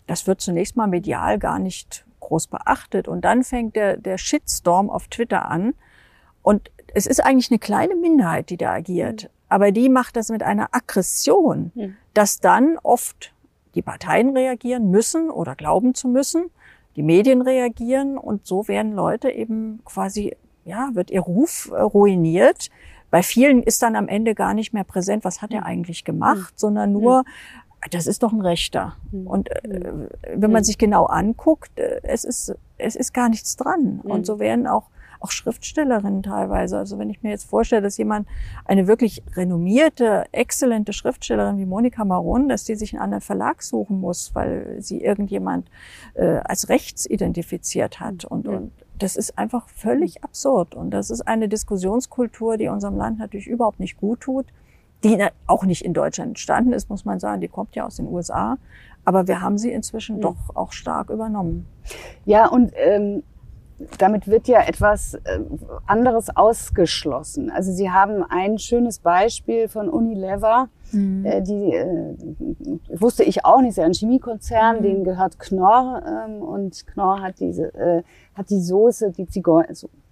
[0.07, 3.07] das wird zunächst mal medial gar nicht groß beachtet.
[3.07, 5.73] Und dann fängt der, der Shitstorm auf Twitter an.
[6.41, 9.23] Und es ist eigentlich eine kleine Minderheit, die da agiert.
[9.23, 9.29] Mhm.
[9.49, 11.95] Aber die macht das mit einer Aggression, mhm.
[12.13, 13.33] dass dann oft
[13.75, 16.49] die Parteien reagieren müssen oder glauben zu müssen,
[16.95, 22.69] die Medien reagieren und so werden Leute eben quasi, ja, wird ihr Ruf äh, ruiniert.
[23.11, 25.67] Bei vielen ist dann am Ende gar nicht mehr präsent, was hat er mhm.
[25.67, 26.57] eigentlich gemacht, mhm.
[26.57, 27.23] sondern nur,
[27.91, 28.95] das ist doch ein Rechter.
[29.11, 29.27] Mhm.
[29.27, 29.93] Und äh,
[30.35, 30.65] wenn man mhm.
[30.65, 34.01] sich genau anguckt, äh, es ist, es ist gar nichts dran.
[34.03, 36.77] Und so werden auch auch Schriftstellerinnen teilweise.
[36.77, 38.27] Also wenn ich mir jetzt vorstelle, dass jemand
[38.65, 43.99] eine wirklich renommierte, exzellente Schriftstellerin wie Monika Maron, dass die sich einen anderen Verlag suchen
[43.99, 45.69] muss, weil sie irgendjemand
[46.13, 50.73] äh, als rechts identifiziert hat und, und das ist einfach völlig absurd.
[50.73, 54.47] Und das ist eine Diskussionskultur, die unserem Land natürlich überhaupt nicht gut tut
[55.03, 57.41] die auch nicht in Deutschland entstanden ist, muss man sagen.
[57.41, 58.57] Die kommt ja aus den USA.
[59.05, 60.21] Aber wir haben sie inzwischen mhm.
[60.21, 61.65] doch auch stark übernommen.
[62.25, 63.23] Ja, und ähm,
[63.99, 65.39] damit wird ja etwas äh,
[65.85, 67.51] anderes ausgeschlossen.
[67.51, 70.69] Also Sie haben ein schönes Beispiel von Unilever.
[70.91, 71.25] Mhm.
[71.25, 72.15] Äh, die äh,
[72.89, 74.83] wusste ich auch nicht, ist ja ein Chemiekonzern, mhm.
[74.83, 78.03] denen gehört Knorr ähm, und Knorr hat diese äh,
[78.35, 79.67] hat die Soße, die Zigeuner,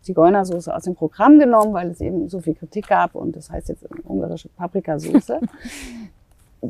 [0.06, 3.70] Zigeunersoße aus dem Programm genommen, weil es eben so viel Kritik gab und das heißt
[3.70, 5.42] jetzt ungarische Paprikasoße.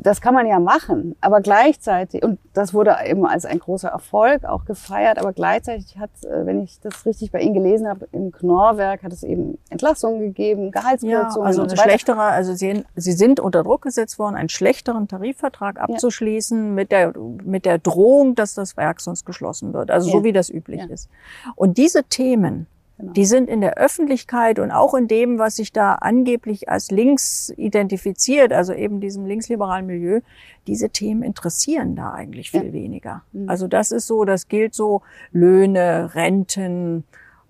[0.02, 4.44] das kann man ja machen, aber gleichzeitig, und das wurde eben als ein großer Erfolg
[4.44, 8.32] auch gefeiert, aber gleichzeitig hat, äh, wenn ich das richtig bei Ihnen gelesen habe, im
[8.32, 11.30] Knorrwerk hat es eben Entlassungen gegeben, Gehaltskürzungen.
[11.32, 15.08] Ja, also eine so schlechtere, also Sie, Sie sind unter Druck gesetzt worden, einen schlechteren
[15.08, 16.72] Tarifvertrag abzuschließen ja.
[16.72, 17.12] mit der,
[17.44, 19.90] mit der Drohung, dass das Werk sonst geschlossen wird.
[19.90, 20.16] Also ja.
[20.16, 21.08] so wie das üblich ist.
[21.54, 22.66] Und diese Themen,
[22.98, 23.12] Genau.
[23.12, 27.52] Die sind in der Öffentlichkeit und auch in dem, was sich da angeblich als links
[27.56, 30.20] identifiziert, also eben diesem linksliberalen Milieu,
[30.66, 32.72] diese Themen interessieren da eigentlich viel ja.
[32.72, 33.22] weniger.
[33.32, 33.50] Mhm.
[33.50, 37.04] Also das ist so, das gilt so Löhne, Renten,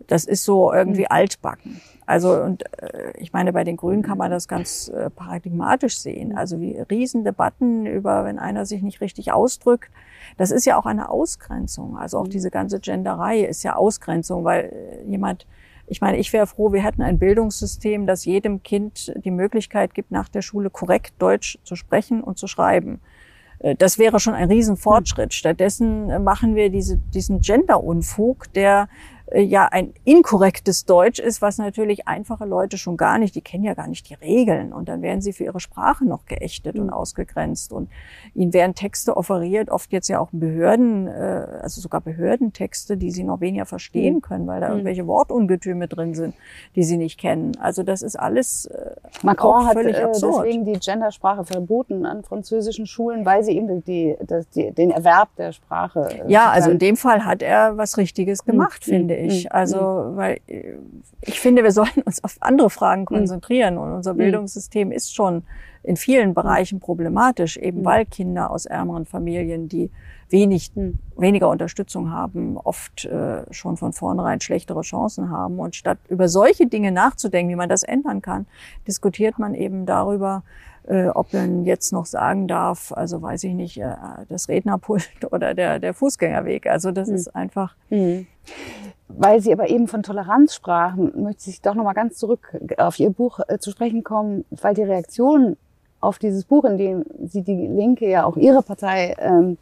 [0.09, 1.11] das ist so irgendwie mhm.
[1.11, 1.81] altbacken.
[2.07, 6.37] Also und äh, ich meine, bei den Grünen kann man das ganz äh, paradigmatisch sehen.
[6.37, 9.91] Also wie Riesendebatten über, wenn einer sich nicht richtig ausdrückt,
[10.37, 11.99] das ist ja auch eine Ausgrenzung.
[11.99, 12.31] Also auch mhm.
[12.31, 15.47] diese ganze Genderei ist ja Ausgrenzung, weil äh, jemand,
[15.89, 20.13] ich meine, ich wäre froh, wir hätten ein Bildungssystem, das jedem Kind die Möglichkeit gibt,
[20.13, 23.01] nach der Schule korrekt Deutsch zu sprechen und zu schreiben.
[23.59, 25.31] Äh, das wäre schon ein Riesenfortschritt.
[25.31, 25.33] Mhm.
[25.33, 32.07] Stattdessen machen wir diese, diesen Gender-Unfug, der äh, ja ein inkorrektes Deutsch ist, was natürlich
[32.07, 35.21] einfache Leute schon gar nicht, die kennen ja gar nicht die Regeln und dann werden
[35.21, 36.93] sie für ihre Sprache noch geächtet und mhm.
[36.93, 37.91] ausgegrenzt und
[38.35, 43.25] ihnen werden Texte offeriert, oft jetzt ja auch Behörden, äh, also sogar Behördentexte, die sie
[43.25, 44.23] noch weniger verstehen mhm.
[44.23, 44.75] können, weil da mhm.
[44.75, 46.35] irgendwelche Wortungetüme drin sind,
[46.77, 47.57] die sie nicht kennen.
[47.59, 53.25] Also das ist alles äh, Macron hat äh, deswegen die Gendersprache verboten an französischen Schulen,
[53.25, 54.17] weil sie eben die,
[54.55, 56.25] die, den Erwerb der Sprache.
[56.29, 59.45] ja, also in dem Fall hat er was Richtiges gemacht, finde ich.
[59.45, 59.51] Mhm.
[59.53, 60.17] Also, mhm.
[60.17, 60.75] weil äh,
[61.23, 63.07] ich finde, wir sollten uns auf andere Fragen mhm.
[63.07, 65.45] konzentrieren und unser Bildungssystem ist schon
[65.83, 69.91] in vielen Bereichen problematisch, eben weil Kinder aus ärmeren Familien, die
[70.31, 70.99] wenig, hm.
[71.17, 75.59] weniger Unterstützung haben, oft äh, schon von vornherein schlechtere Chancen haben.
[75.59, 78.47] Und statt über solche Dinge nachzudenken, wie man das ändern kann,
[78.87, 80.43] diskutiert man eben darüber,
[80.87, 83.95] äh, ob man jetzt noch sagen darf, also weiß ich nicht, äh,
[84.29, 86.67] das Rednerpult oder der, der Fußgängerweg.
[86.67, 87.15] Also das mhm.
[87.15, 87.75] ist einfach.
[87.91, 88.27] Mhm.
[89.09, 92.99] Weil Sie aber eben von Toleranz sprachen, möchte ich doch noch mal ganz zurück auf
[92.99, 95.57] Ihr Buch äh, zu sprechen kommen, weil die Reaktion
[96.01, 99.59] auf dieses Buch, in dem Sie die Linke, ja auch Ihre Partei ähm,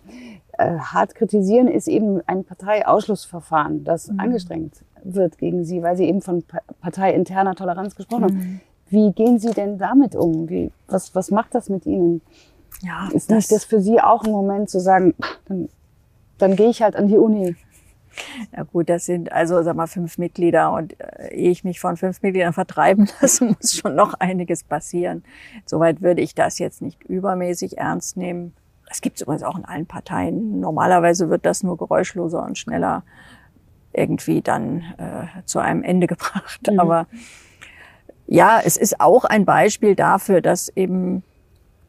[0.59, 4.21] äh, hart kritisieren, ist eben ein Parteiausschlussverfahren, das mhm.
[4.21, 6.45] angestrengt wird gegen Sie, weil Sie eben von
[6.81, 8.37] parteiinterner Toleranz gesprochen haben.
[8.37, 8.61] Mhm.
[8.91, 10.49] Wie gehen Sie denn damit um?
[10.49, 12.21] Wie, was, was macht das mit Ihnen?
[12.83, 15.15] Ja, ist nicht das für Sie auch ein Moment zu sagen,
[15.47, 15.69] dann,
[16.39, 17.57] dann gehe ich halt an die Uni?
[18.57, 21.97] Ja gut, das sind also sag mal fünf Mitglieder und äh, ehe ich mich von
[21.97, 25.25] fünf Mitgliedern vertreiben lasse, muss schon noch einiges passieren.
[25.67, 28.55] Soweit würde ich das jetzt nicht übermäßig ernst nehmen.
[28.89, 30.61] Das gibt es übrigens auch in allen Parteien.
[30.61, 33.03] Normalerweise wird das nur geräuschloser und schneller
[33.93, 36.69] irgendwie dann äh, zu einem Ende gebracht.
[36.71, 36.81] Mhm.
[36.81, 37.07] Aber
[38.27, 41.23] ja, es ist auch ein Beispiel dafür, dass eben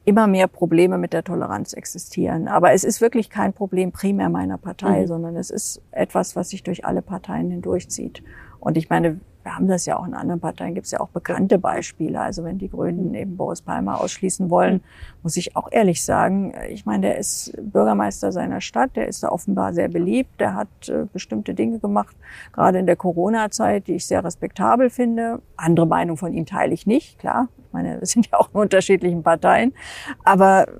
[0.05, 2.47] immer mehr Probleme mit der Toleranz existieren.
[2.47, 5.07] Aber es ist wirklich kein Problem primär meiner Partei, mhm.
[5.07, 8.23] sondern es ist etwas, was sich durch alle Parteien hindurchzieht.
[8.59, 11.09] Und ich meine, wir haben das ja auch in anderen Parteien, gibt es ja auch
[11.09, 12.19] bekannte Beispiele.
[12.19, 14.81] Also wenn die Grünen eben Boris Palmer ausschließen wollen,
[15.21, 19.29] muss ich auch ehrlich sagen, ich meine, der ist Bürgermeister seiner Stadt, der ist da
[19.29, 22.15] offenbar sehr beliebt, der hat äh, bestimmte Dinge gemacht,
[22.53, 25.43] gerade in der Corona-Zeit, die ich sehr respektabel finde.
[25.57, 27.47] Andere Meinung von ihm teile ich nicht, klar.
[27.67, 29.75] Ich meine, wir sind ja auch in unterschiedlichen Parteien.
[30.23, 30.73] Aber äh,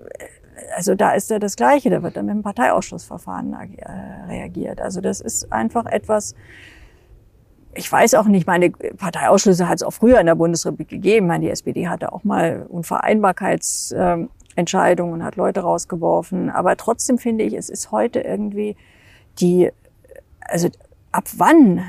[0.76, 3.92] also da ist ja das Gleiche, da wird dann mit dem Parteiausschussverfahren äh,
[4.28, 4.82] reagiert.
[4.82, 6.34] Also das ist einfach etwas,
[7.76, 11.28] ich weiß auch nicht, meine Parteiausschlüsse hat es auch früher in der Bundesrepublik gegeben.
[11.28, 16.50] Meine, die SPD hatte auch mal Unvereinbarkeitsentscheidungen und hat Leute rausgeworfen.
[16.50, 18.78] Aber trotzdem finde ich, es ist heute irgendwie
[19.40, 19.72] die,
[20.40, 20.70] also
[21.12, 21.84] ab wann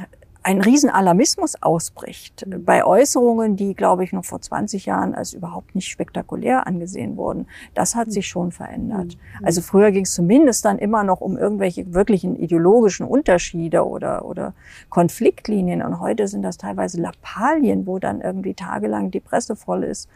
[0.46, 5.88] ein Riesenalarmismus ausbricht bei Äußerungen, die, glaube ich, noch vor 20 Jahren als überhaupt nicht
[5.88, 7.48] spektakulär angesehen wurden.
[7.74, 9.16] Das hat sich schon verändert.
[9.16, 9.44] Mhm.
[9.44, 14.54] Also früher ging es zumindest dann immer noch um irgendwelche wirklichen ideologischen Unterschiede oder, oder
[14.88, 15.82] Konfliktlinien.
[15.82, 20.08] Und heute sind das teilweise Lappalien, wo dann irgendwie tagelang die Presse voll ist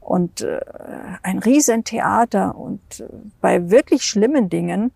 [0.00, 0.60] und äh,
[1.22, 2.58] ein Riesentheater.
[2.58, 3.04] Und äh,
[3.40, 4.92] bei wirklich schlimmen Dingen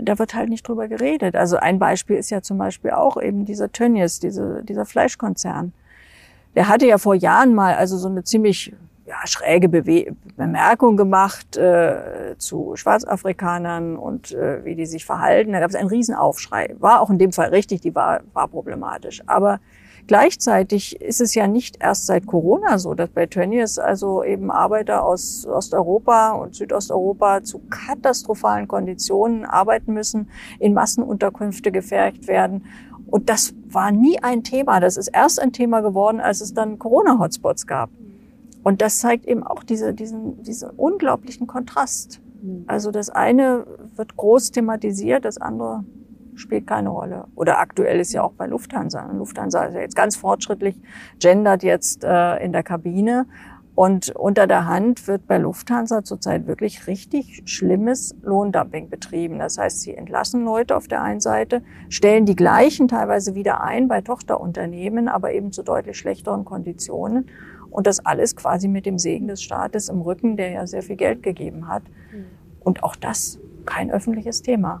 [0.00, 1.36] da wird halt nicht drüber geredet.
[1.36, 5.72] Also ein Beispiel ist ja zum Beispiel auch eben dieser Tönnies, diese, dieser Fleischkonzern.
[6.54, 8.72] Der hatte ja vor Jahren mal also so eine ziemlich
[9.06, 15.52] ja, schräge Bewe Bemerkung gemacht äh, zu Schwarzafrikanern und äh, wie die sich verhalten.
[15.52, 16.74] Da gab es einen Riesenaufschrei.
[16.78, 19.22] War auch in dem Fall richtig, die war, war problematisch.
[19.26, 19.60] Aber
[20.06, 25.04] Gleichzeitig ist es ja nicht erst seit Corona so, dass bei Tönnies also eben Arbeiter
[25.04, 30.28] aus Osteuropa und Südosteuropa zu katastrophalen Konditionen arbeiten müssen,
[30.60, 32.66] in Massenunterkünfte gefercht werden.
[33.08, 34.78] Und das war nie ein Thema.
[34.78, 37.90] Das ist erst ein Thema geworden, als es dann Corona-Hotspots gab.
[38.62, 42.20] Und das zeigt eben auch diese, diesen, diesen unglaublichen Kontrast.
[42.66, 43.66] Also das eine
[43.96, 45.84] wird groß thematisiert, das andere
[46.36, 47.26] spielt keine Rolle.
[47.34, 49.10] Oder aktuell ist ja auch bei Lufthansa.
[49.12, 50.80] Lufthansa ist ja jetzt ganz fortschrittlich,
[51.18, 53.26] gendert jetzt äh, in der Kabine.
[53.76, 59.38] Und unter der Hand wird bei Lufthansa zurzeit wirklich richtig schlimmes Lohndumping betrieben.
[59.38, 63.86] Das heißt, sie entlassen Leute auf der einen Seite, stellen die gleichen teilweise wieder ein
[63.86, 67.26] bei Tochterunternehmen, aber eben zu deutlich schlechteren Konditionen.
[67.68, 70.96] Und das alles quasi mit dem Segen des Staates im Rücken, der ja sehr viel
[70.96, 71.82] Geld gegeben hat.
[72.12, 72.24] Hm.
[72.60, 74.80] Und auch das kein öffentliches Thema.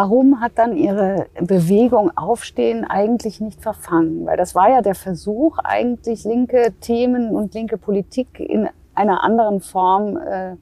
[0.00, 4.26] Warum hat dann Ihre Bewegung Aufstehen eigentlich nicht verfangen?
[4.26, 9.60] Weil das war ja der Versuch, eigentlich linke Themen und linke Politik in einer anderen
[9.60, 10.52] Form äh,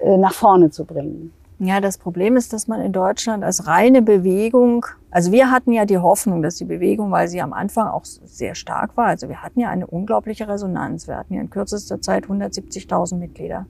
[0.00, 1.32] äh, nach vorne zu bringen.
[1.60, 5.84] Ja, das Problem ist, dass man in Deutschland als reine Bewegung, also wir hatten ja
[5.84, 9.44] die Hoffnung, dass die Bewegung, weil sie am Anfang auch sehr stark war, also wir
[9.44, 11.06] hatten ja eine unglaubliche Resonanz.
[11.06, 13.66] Wir hatten ja in kürzester Zeit 170.000 Mitglieder.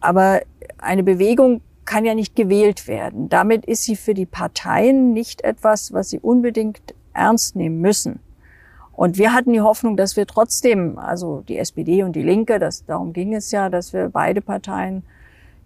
[0.00, 0.42] Aber
[0.76, 3.28] eine Bewegung kann ja nicht gewählt werden.
[3.28, 8.20] Damit ist sie für die Parteien nicht etwas, was sie unbedingt ernst nehmen müssen.
[8.92, 12.84] Und wir hatten die Hoffnung, dass wir trotzdem, also die SPD und die Linke, das,
[12.86, 15.02] darum ging es ja, dass wir beide Parteien,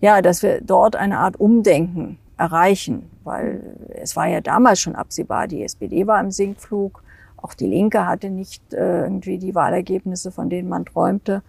[0.00, 5.46] ja, dass wir dort eine Art Umdenken erreichen, weil es war ja damals schon absehbar,
[5.46, 7.02] die SPD war im Sinkflug,
[7.37, 11.42] auch die Linke hatte nicht äh, irgendwie die Wahlergebnisse, von denen man träumte.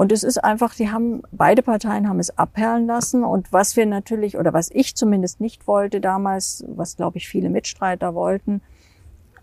[0.00, 3.22] Und es ist einfach, die haben, beide Parteien haben es abperlen lassen.
[3.22, 7.50] Und was wir natürlich, oder was ich zumindest nicht wollte damals, was glaube ich viele
[7.50, 8.62] Mitstreiter wollten,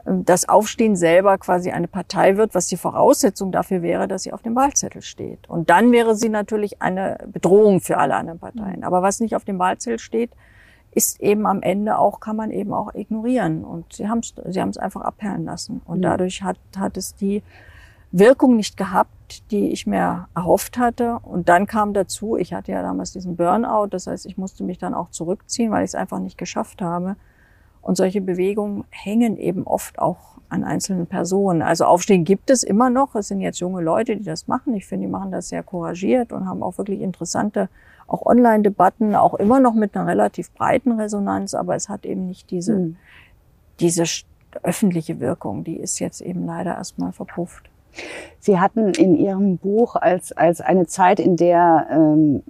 [0.04, 4.42] das Aufstehen selber quasi eine Partei wird, was die Voraussetzung dafür wäre, dass sie auf
[4.42, 5.48] dem Wahlzettel steht.
[5.48, 8.84] Und dann wäre sie natürlich eine Bedrohung für alle anderen Parteien.
[8.84, 10.32] Aber was nicht auf dem Wahlzettel steht,
[10.90, 13.64] ist eben am Ende auch, kann man eben auch ignorieren.
[13.64, 15.84] Und sie haben es sie haben's einfach abperlen lassen.
[15.86, 17.44] Und dadurch hat, hat es die
[18.12, 21.20] Wirkung nicht gehabt, die ich mir erhofft hatte.
[21.20, 24.78] Und dann kam dazu, ich hatte ja damals diesen Burnout, das heißt, ich musste mich
[24.78, 27.16] dann auch zurückziehen, weil ich es einfach nicht geschafft habe.
[27.82, 31.62] Und solche Bewegungen hängen eben oft auch an einzelnen Personen.
[31.62, 33.16] Also Aufstehen gibt es immer noch.
[33.16, 34.74] Es sind jetzt junge Leute, die das machen.
[34.76, 37.70] Ich finde, die machen das sehr couragiert und haben auch wirklich interessante,
[38.08, 41.54] auch Online-Debatten, auch immer noch mit einer relativ breiten Resonanz.
[41.54, 42.98] Aber es hat eben nicht diese, mhm.
[43.80, 44.04] diese
[44.64, 45.64] öffentliche Wirkung.
[45.64, 47.70] Die ist jetzt eben leider erstmal verpufft.
[48.40, 52.44] Sie hatten in Ihrem Buch als, als eine Zeit, in der ähm,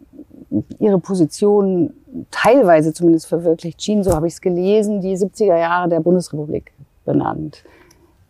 [0.79, 1.93] Ihre Position
[2.31, 6.71] teilweise zumindest verwirklicht schien, so habe ich es gelesen, die 70er Jahre der Bundesrepublik
[7.05, 7.63] benannt.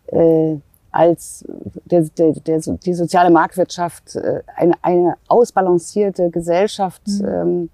[0.06, 0.56] Äh,
[0.90, 1.44] als
[1.84, 7.28] der, der, der, die soziale Marktwirtschaft äh, eine, eine ausbalancierte Gesellschaft mhm.
[7.28, 7.70] ähm,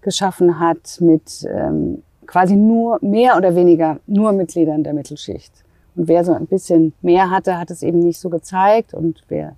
[0.00, 5.52] geschaffen hat mit ähm, quasi nur mehr oder weniger nur Mitgliedern der Mittelschicht.
[5.96, 8.94] Und wer so ein bisschen mehr hatte, hat es eben nicht so gezeigt.
[8.94, 9.56] Und wer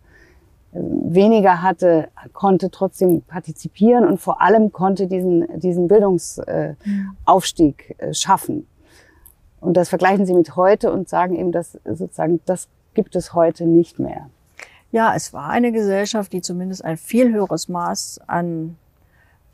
[0.72, 8.66] äh, weniger hatte, konnte trotzdem partizipieren und vor allem konnte diesen, diesen Bildungsaufstieg äh, schaffen.
[9.60, 13.66] Und das vergleichen Sie mit heute und sagen eben, dass sozusagen das gibt es heute
[13.66, 14.30] nicht mehr.
[14.90, 18.76] Ja, es war eine Gesellschaft, die zumindest ein viel höheres Maß an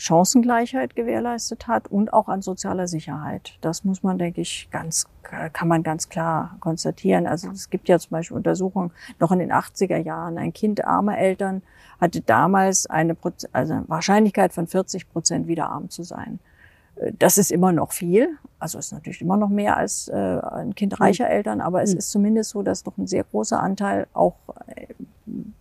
[0.05, 3.57] Chancengleichheit gewährleistet hat und auch an sozialer Sicherheit.
[3.63, 7.27] Das muss man, denke ich, ganz, kann man ganz klar konstatieren.
[7.27, 10.37] Also es gibt ja zum Beispiel Untersuchungen noch in den 80er Jahren.
[10.37, 11.63] Ein Kind armer Eltern
[12.01, 13.17] hatte damals eine
[13.53, 16.39] also Wahrscheinlichkeit von 40 Prozent wieder arm zu sein.
[17.18, 18.28] Das ist immer noch viel.
[18.59, 22.11] Also ist natürlich immer noch mehr als äh, ein Kind reicher Eltern, aber es ist
[22.11, 24.36] zumindest so, dass doch ein sehr großer Anteil auch
[24.66, 24.86] äh,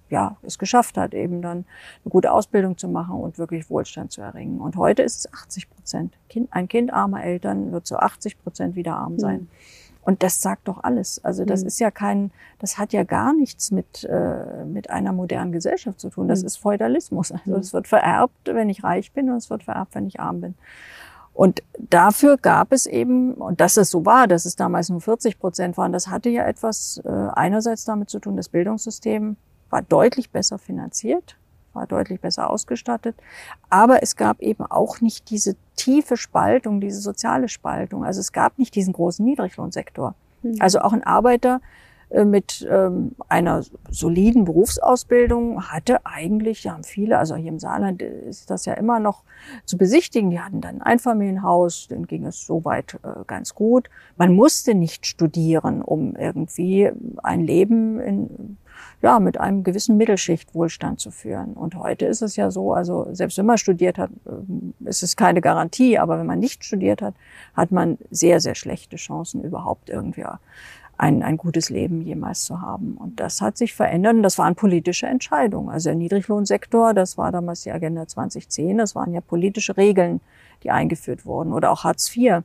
[0.09, 1.65] ja, es geschafft hat, eben dann
[2.05, 4.61] eine gute Ausbildung zu machen und wirklich Wohlstand zu erringen.
[4.61, 6.17] Und heute ist es 80 Prozent.
[6.29, 9.39] Kind, ein Kind armer Eltern wird zu 80 Prozent wieder arm sein.
[9.39, 9.47] Mhm.
[10.05, 11.23] Und das sagt doch alles.
[11.23, 11.67] Also das mhm.
[11.67, 16.09] ist ja kein, das hat ja gar nichts mit, äh, mit einer modernen Gesellschaft zu
[16.09, 16.27] tun.
[16.27, 16.47] Das mhm.
[16.47, 17.31] ist Feudalismus.
[17.31, 20.41] Also es wird vererbt, wenn ich reich bin und es wird vererbt, wenn ich arm
[20.41, 20.55] bin.
[21.33, 25.39] Und dafür gab es eben, und dass es so war, dass es damals nur 40
[25.39, 29.35] Prozent waren, das hatte ja etwas äh, einerseits damit zu tun, das Bildungssystem
[29.69, 31.37] war deutlich besser finanziert,
[31.73, 33.15] war deutlich besser ausgestattet.
[33.71, 38.05] Aber es gab eben auch nicht diese tiefe Spaltung, diese soziale Spaltung.
[38.05, 40.13] Also es gab nicht diesen großen Niedriglohnsektor.
[40.43, 40.57] Mhm.
[40.59, 41.61] Also auch ein Arbeiter
[42.25, 48.65] mit ähm, einer soliden Berufsausbildung hatte eigentlich, haben viele, also hier im Saarland ist das
[48.65, 49.23] ja immer noch
[49.65, 53.89] zu besichtigen, die hatten dann ein Einfamilienhaus, denen ging es soweit äh, ganz gut.
[54.15, 56.91] Man musste nicht studieren, um irgendwie
[57.23, 58.57] ein Leben in
[59.03, 61.53] ja, mit einem gewissen Mittelschichtwohlstand zu führen.
[61.53, 65.17] Und heute ist es ja so, also selbst wenn man studiert hat, äh, ist es
[65.17, 67.13] keine Garantie, aber wenn man nicht studiert hat,
[67.53, 70.25] hat man sehr, sehr schlechte Chancen überhaupt irgendwie
[71.03, 72.95] ein, ein gutes Leben jemals zu haben.
[72.95, 75.69] Und das hat sich verändert und das waren politische Entscheidungen.
[75.69, 80.21] Also der Niedriglohnsektor, das war damals die Agenda 2010, das waren ja politische Regeln,
[80.63, 81.51] die eingeführt wurden.
[81.51, 82.43] Oder auch Hartz IV.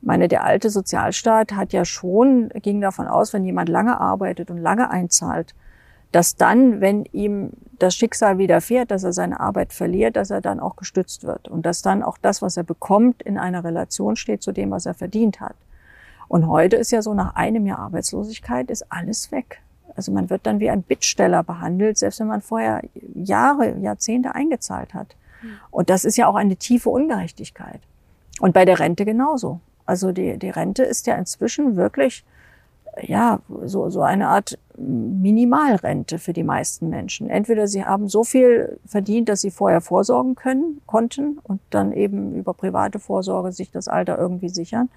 [0.00, 4.50] Ich meine, der alte Sozialstaat hat ja schon, ging davon aus, wenn jemand lange arbeitet
[4.50, 5.54] und lange einzahlt,
[6.10, 10.58] dass dann, wenn ihm das Schicksal widerfährt, dass er seine Arbeit verliert, dass er dann
[10.58, 14.42] auch gestützt wird und dass dann auch das, was er bekommt, in einer Relation steht
[14.42, 15.54] zu dem, was er verdient hat.
[16.32, 19.60] Und heute ist ja so, nach einem Jahr Arbeitslosigkeit ist alles weg.
[19.94, 22.80] Also man wird dann wie ein Bittsteller behandelt, selbst wenn man vorher
[23.12, 25.14] Jahre, Jahrzehnte eingezahlt hat.
[25.42, 25.50] Hm.
[25.70, 27.80] Und das ist ja auch eine tiefe Ungerechtigkeit.
[28.40, 29.60] Und bei der Rente genauso.
[29.84, 32.24] Also die, die Rente ist ja inzwischen wirklich
[33.02, 37.28] ja, so, so eine Art Minimalrente für die meisten Menschen.
[37.28, 42.34] Entweder sie haben so viel verdient, dass sie vorher vorsorgen können, konnten und dann eben
[42.34, 44.88] über private Vorsorge sich das Alter irgendwie sichern.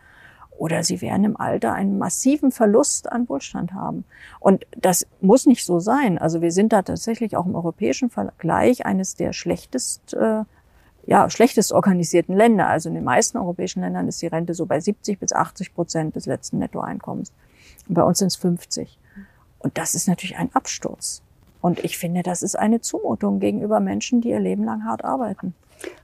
[0.58, 4.06] Oder sie werden im Alter einen massiven Verlust an Wohlstand haben.
[4.40, 6.18] Und das muss nicht so sein.
[6.18, 10.44] Also wir sind da tatsächlich auch im europäischen Vergleich eines der schlechtest, äh,
[11.06, 12.68] ja, schlechtest organisierten Länder.
[12.68, 16.16] Also in den meisten europäischen Ländern ist die Rente so bei 70 bis 80 Prozent
[16.16, 17.34] des letzten Nettoeinkommens.
[17.88, 18.98] Bei uns sind es 50.
[19.60, 21.22] Und das ist natürlich ein Absturz.
[21.60, 25.56] Und ich finde, das ist eine Zumutung gegenüber Menschen, die ihr Leben lang hart arbeiten.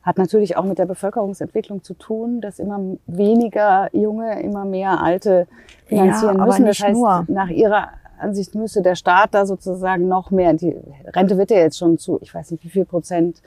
[0.03, 5.47] Hat natürlich auch mit der Bevölkerungsentwicklung zu tun, dass immer weniger Junge, immer mehr Alte
[5.85, 6.65] finanzieren ja, müssen.
[6.65, 7.25] das heißt, nur.
[7.27, 7.89] nach Ihrer
[8.21, 10.75] Ansicht müsste der Staat da sozusagen noch mehr, die
[11.07, 13.41] Rente wird ja jetzt schon zu, ich weiß nicht wie viel Prozent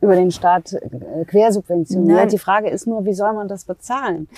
[0.00, 2.18] über den Staat äh, quersubventioniert.
[2.18, 2.28] Nein.
[2.28, 4.28] Die Frage ist nur, wie soll man das bezahlen?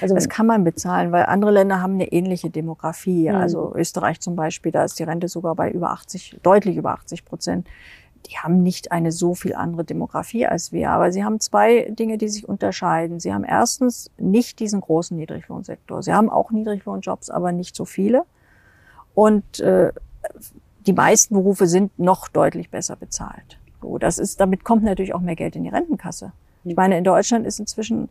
[0.00, 3.28] Also das kann man bezahlen, weil andere Länder haben eine ähnliche Demografie.
[3.28, 3.36] Mhm.
[3.36, 7.24] Also Österreich zum Beispiel, da ist die Rente sogar bei über 80, deutlich über 80
[7.24, 7.66] Prozent.
[8.26, 12.18] Die haben nicht eine so viel andere Demografie als wir, aber sie haben zwei Dinge,
[12.18, 13.20] die sich unterscheiden.
[13.20, 16.02] Sie haben erstens nicht diesen großen Niedriglohnsektor.
[16.02, 18.24] Sie haben auch Niedriglohnjobs, aber nicht so viele.
[19.14, 19.92] Und äh,
[20.86, 23.58] die meisten Berufe sind noch deutlich besser bezahlt.
[23.80, 26.32] So, das ist, damit kommt natürlich auch mehr Geld in die Rentenkasse.
[26.64, 28.08] Ich meine, in Deutschland ist inzwischen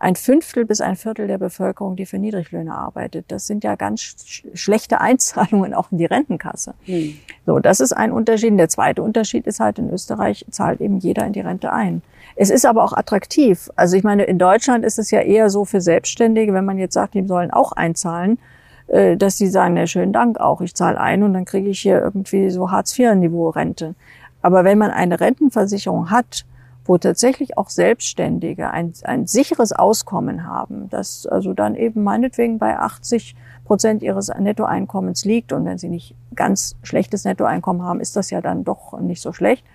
[0.00, 3.26] ein Fünftel bis ein Viertel der Bevölkerung, die für Niedriglöhne arbeitet.
[3.28, 6.74] Das sind ja ganz sch schlechte Einzahlungen auch in die Rentenkasse.
[6.86, 7.18] Mhm.
[7.46, 8.58] So, das ist ein Unterschied.
[8.58, 12.02] Der zweite Unterschied ist halt, in Österreich zahlt eben jeder in die Rente ein.
[12.36, 13.70] Es ist aber auch attraktiv.
[13.74, 16.94] Also ich meine, in Deutschland ist es ja eher so für Selbstständige, wenn man jetzt
[16.94, 18.38] sagt, die sollen auch einzahlen,
[18.86, 21.80] äh, dass die sagen, ja, schönen Dank auch, ich zahle ein und dann kriege ich
[21.80, 23.94] hier irgendwie so Hartz-IV-Niveau-Rente.
[24.40, 26.44] Aber wenn man eine Rentenversicherung hat,
[26.88, 32.78] wo tatsächlich auch Selbstständige ein, ein sicheres Auskommen haben, das also dann eben meinetwegen bei
[32.78, 33.36] 80
[33.66, 35.52] Prozent ihres Nettoeinkommens liegt.
[35.52, 39.34] Und wenn sie nicht ganz schlechtes Nettoeinkommen haben, ist das ja dann doch nicht so
[39.34, 39.66] schlecht.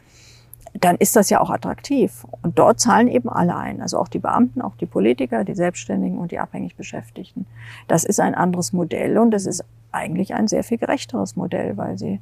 [0.74, 2.26] Dann ist das ja auch attraktiv.
[2.42, 3.80] Und dort zahlen eben alle ein.
[3.84, 7.46] Also auch die Beamten, auch die Politiker, die Selbstständigen und die abhängig Beschäftigten.
[7.88, 12.00] Das ist ein anderes Modell und das ist eigentlich ein sehr viel gerechteres Modell, weil
[12.00, 12.20] sie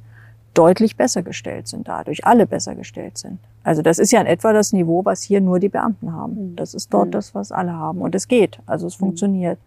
[0.54, 3.38] deutlich besser gestellt sind dadurch, alle besser gestellt sind.
[3.64, 6.50] Also das ist ja in etwa das Niveau, was hier nur die Beamten haben.
[6.50, 6.56] Mhm.
[6.56, 7.12] Das ist dort mhm.
[7.12, 8.00] das, was alle haben.
[8.00, 9.06] Und es geht, also es mhm.
[9.06, 9.58] funktioniert.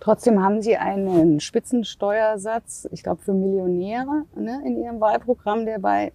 [0.00, 6.12] Trotzdem haben Sie einen Spitzensteuersatz, ich glaube für Millionäre ne, in Ihrem Wahlprogramm, der bei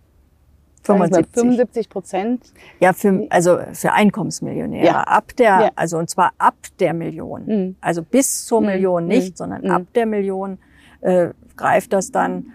[0.86, 1.34] 75.
[1.34, 2.54] 75 Prozent.
[2.80, 4.86] Ja, für, also für Einkommensmillionäre.
[4.86, 5.02] Ja.
[5.02, 5.70] Ab der, ja.
[5.76, 7.46] also und zwar ab der Million.
[7.46, 7.76] Mhm.
[7.82, 8.68] Also bis zur mhm.
[8.68, 9.36] Million nicht, mhm.
[9.36, 10.58] sondern ab der Million
[11.02, 12.54] äh, greift das dann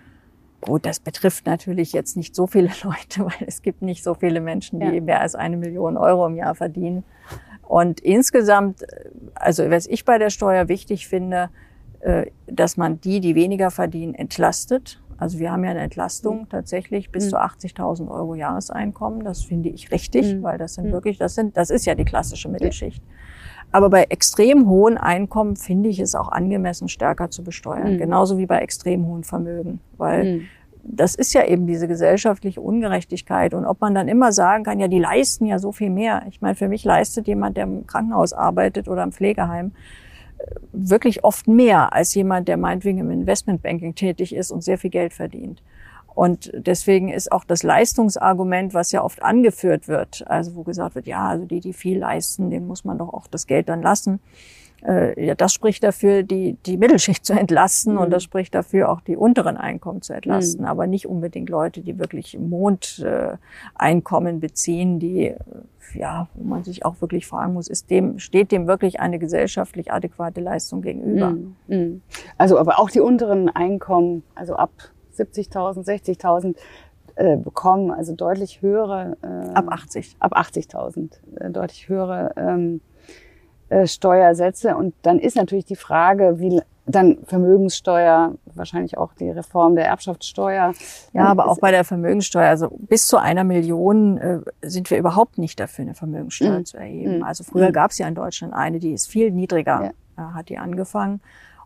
[0.61, 4.41] Gut, das betrifft natürlich jetzt nicht so viele Leute, weil es gibt nicht so viele
[4.41, 5.01] Menschen, die ja.
[5.01, 7.05] mehr als eine Million Euro im Jahr verdienen.
[7.63, 8.85] Und insgesamt,
[9.35, 11.51] also was ich bei der Steuer wichtig finde,
[12.01, 15.01] äh, dass man die, die weniger verdienen, entlastet.
[15.19, 16.49] Also wir haben ja eine Entlastung mhm.
[16.49, 17.31] tatsächlich bis mhm.
[17.31, 19.23] zu 80.000 Euro Jahreseinkommen.
[19.23, 20.43] Das finde ich richtig, mhm.
[20.43, 20.93] weil das sind mhm.
[20.93, 23.03] wirklich, das sind, das ist ja die klassische Mittelschicht.
[23.73, 27.95] Aber bei extrem hohen Einkommen finde ich es auch angemessen, stärker zu besteuern.
[27.95, 27.99] Mhm.
[27.99, 29.81] Genauso wie bei extrem hohen Vermögen.
[29.97, 30.43] Weil mhm.
[30.83, 33.55] das ist ja eben diese gesellschaftliche Ungerechtigkeit.
[33.55, 36.23] Und ob man dann immer sagen kann, ja, die leisten ja so viel mehr.
[36.29, 39.73] Ich meine, für mich leistet jemand, der im Krankenhaus arbeitet oder im Pflegeheim,
[40.39, 44.91] äh, wirklich oft mehr als jemand, der meinetwegen im Investmentbanking tätig ist und sehr viel
[44.91, 45.62] Geld verdient.
[46.15, 51.07] Und deswegen ist auch das Leistungsargument, was ja oft angeführt wird, also wo gesagt wird,
[51.07, 54.21] ja, also die, die viel leisten, denen muss man doch auch das Geld dann lassen.
[54.83, 58.01] Äh, ja, das spricht dafür, die, die Mittelschicht zu entlasten mhm.
[58.01, 60.69] und das spricht dafür, auch die unteren Einkommen zu entlasten, mhm.
[60.69, 65.35] aber nicht unbedingt Leute, die wirklich Mondeinkommen äh, beziehen, die,
[65.95, 69.93] ja, wo man sich auch wirklich fragen muss, ist dem, steht dem wirklich eine gesellschaftlich
[69.93, 71.31] adäquate Leistung gegenüber?
[71.31, 71.57] Mhm.
[71.69, 72.03] mhm.
[72.39, 74.71] Also, aber auch die unteren Einkommen, also ab
[75.21, 76.57] 70.000, 60.000
[77.16, 79.16] äh, bekommen, also deutlich höhere.
[79.23, 80.16] Äh, ab 80.
[80.21, 82.81] Ab 80.000, äh, deutlich höhere ähm,
[83.68, 84.77] äh, Steuersätze.
[84.77, 90.75] Und dann ist natürlich die Frage, wie dann Vermögenssteuer, wahrscheinlich auch die Reform der Erbschaftssteuer.
[91.12, 95.39] Ja, aber auch bei der Vermögenssteuer, also bis zu einer Million äh, sind wir überhaupt
[95.39, 96.64] nicht dafür, eine Vermögenssteuer mm.
[96.64, 97.18] zu erheben.
[97.21, 97.23] Mm.
[97.23, 97.73] Also früher mm.
[97.73, 100.35] gab es ja in Deutschland eine, die ist viel niedriger, ja.
[100.35, 101.21] hat die angefangen.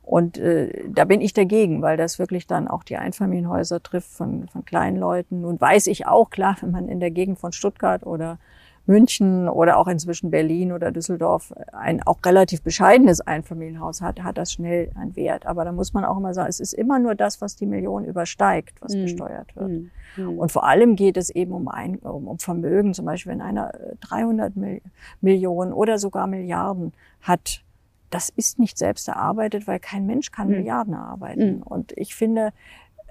[0.04, 4.48] Und äh, da bin ich dagegen, weil das wirklich dann auch die Einfamilienhäuser trifft von,
[4.48, 5.40] von kleinen Leuten.
[5.40, 8.38] Nun weiß ich auch, klar, wenn man in der Gegend von Stuttgart oder
[8.86, 14.52] München oder auch inzwischen Berlin oder Düsseldorf ein auch relativ bescheidenes Einfamilienhaus hat, hat das
[14.52, 15.46] schnell einen Wert.
[15.46, 18.04] Aber da muss man auch immer sagen, es ist immer nur das, was die Million
[18.04, 19.02] übersteigt, was mhm.
[19.04, 19.70] besteuert wird.
[20.18, 20.38] Mhm.
[20.38, 22.92] Und vor allem geht es eben um, ein, um, um Vermögen.
[22.92, 24.82] Zum Beispiel, wenn einer 300 Mil
[25.22, 26.92] Millionen oder sogar Milliarden
[27.22, 27.63] hat,
[28.10, 30.56] das ist nicht selbst erarbeitet, weil kein Mensch kann mhm.
[30.56, 31.56] Milliarden erarbeiten.
[31.56, 31.62] Mhm.
[31.62, 32.52] Und ich finde,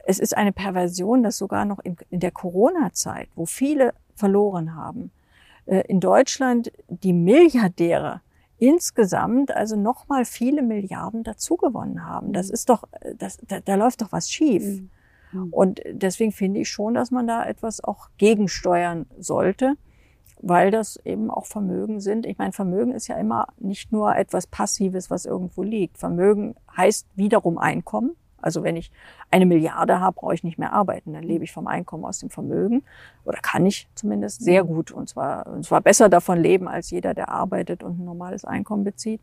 [0.05, 5.11] es ist eine Perversion, dass sogar noch in, in der Corona-Zeit, wo viele verloren haben,
[5.65, 8.21] äh, in Deutschland die Milliardäre
[8.59, 12.31] insgesamt also noch mal viele Milliarden dazugewonnen haben.
[12.33, 12.53] Das mhm.
[12.53, 12.83] ist doch,
[13.17, 14.63] das, da, da läuft doch was schief.
[14.63, 15.49] Mhm.
[15.51, 19.75] Und deswegen finde ich schon, dass man da etwas auch gegensteuern sollte
[20.43, 22.25] weil das eben auch Vermögen sind.
[22.25, 25.97] Ich meine, Vermögen ist ja immer nicht nur etwas Passives, was irgendwo liegt.
[25.97, 28.17] Vermögen heißt wiederum Einkommen.
[28.41, 28.91] Also wenn ich
[29.31, 31.13] eine Milliarde habe, brauche ich nicht mehr arbeiten.
[31.13, 32.83] Dann lebe ich vom Einkommen aus dem Vermögen
[33.23, 37.13] oder kann ich zumindest sehr gut und zwar, und zwar besser davon leben als jeder,
[37.13, 39.21] der arbeitet und ein normales Einkommen bezieht.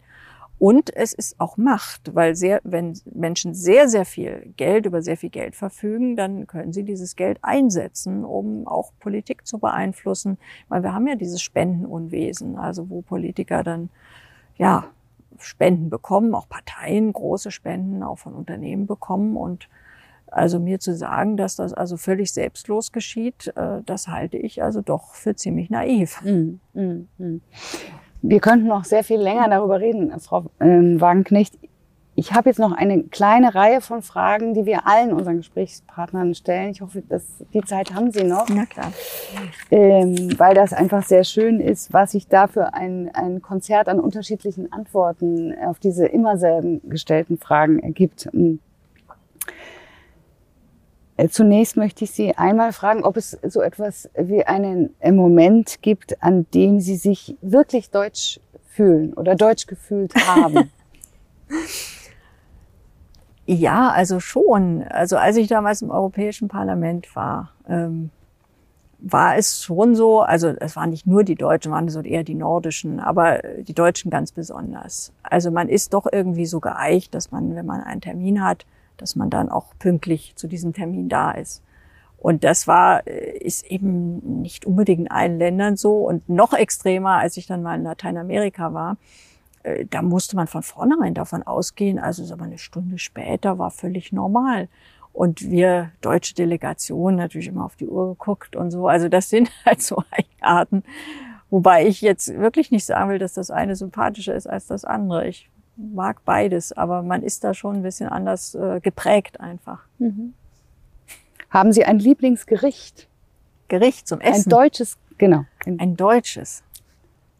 [0.61, 5.17] Und es ist auch Macht, weil sehr, wenn Menschen sehr, sehr viel Geld, über sehr
[5.17, 10.37] viel Geld verfügen, dann können sie dieses Geld einsetzen, um auch Politik zu beeinflussen.
[10.69, 13.89] Weil wir haben ja dieses Spendenunwesen, also wo Politiker dann,
[14.59, 14.85] ja,
[15.39, 19.39] Spenden bekommen, auch Parteien große Spenden, auch von Unternehmen bekommen.
[19.39, 19.71] Und
[20.27, 24.83] also mir zu sagen, dass das also völlig selbstlos geschieht, äh, das halte ich also
[24.83, 26.21] doch für ziemlich naiv.
[26.21, 27.41] Mm, mm, mm.
[28.23, 31.59] Wir könnten noch sehr viel länger darüber reden, Frau ähm, Wagenknecht.
[32.16, 36.71] Ich habe jetzt noch eine kleine Reihe von Fragen, die wir allen unseren Gesprächspartnern stellen.
[36.71, 38.47] Ich hoffe, dass die Zeit haben Sie noch.
[38.51, 38.93] Na klar.
[39.71, 44.01] Ähm, weil das einfach sehr schön ist, was sich da für ein, ein Konzert an
[44.01, 48.27] unterschiedlichen Antworten auf diese immer selben gestellten Fragen ergibt.
[48.35, 48.59] Äh,
[51.29, 56.47] zunächst möchte ich Sie einmal fragen, ob es so etwas wie einen Moment gibt, an
[56.55, 60.71] dem Sie sich wirklich deutsch fühlen oder deutsch gefühlt haben.
[63.47, 64.85] ja, also schon.
[64.85, 68.11] Also als ich damals im Europäischen Parlament war, ähm,
[69.03, 72.35] war es schon so, also es waren nicht nur die Deutschen, waren so eher die
[72.35, 75.12] Nordischen, aber die Deutschen ganz besonders.
[75.23, 78.66] Also man ist doch irgendwie so geeicht, dass man, wenn man einen Termin hat,
[79.01, 81.62] dass man dann auch pünktlich zu diesem Termin da ist.
[82.18, 87.16] Und das war, äh, ist eben nicht unbedingt in allen Ländern so und noch extremer,
[87.16, 88.98] als ich dann mal in Lateinamerika war.
[89.62, 94.12] Äh, da musste man von vornherein davon ausgehen, also so eine Stunde später war völlig
[94.12, 94.68] normal.
[95.12, 98.86] Und wir deutsche Delegationen natürlich immer auf die Uhr geguckt und so.
[98.86, 100.84] Also das sind halt so Eigenarten.
[101.48, 105.26] Wobei ich jetzt wirklich nicht sagen will, dass das eine sympathischer ist als das andere.
[105.26, 105.51] Ich
[105.95, 109.85] mag beides, aber man ist da schon ein bisschen anders äh, geprägt einfach.
[109.99, 110.35] Mhm.
[111.51, 113.09] Haben Sie ein Lieblingsgericht?
[113.68, 114.47] Gericht zum Essen?
[114.47, 115.45] Ein deutsches, genau.
[115.64, 116.62] Ein, ein deutsches.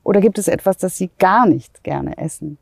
[0.03, 2.59] Oder gibt es etwas, das Sie gar nicht gerne essen?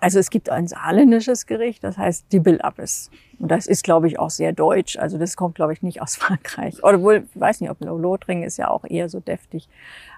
[0.00, 3.10] Also es gibt ein saarländisches Gericht, das heißt Dibbelappes.
[3.40, 4.96] Und das ist, glaube ich, auch sehr deutsch.
[4.96, 6.82] Also das kommt, glaube ich, nicht aus Frankreich.
[6.84, 9.68] Oder wohl, ich weiß nicht, ob Lothringen ist ja auch eher so deftig.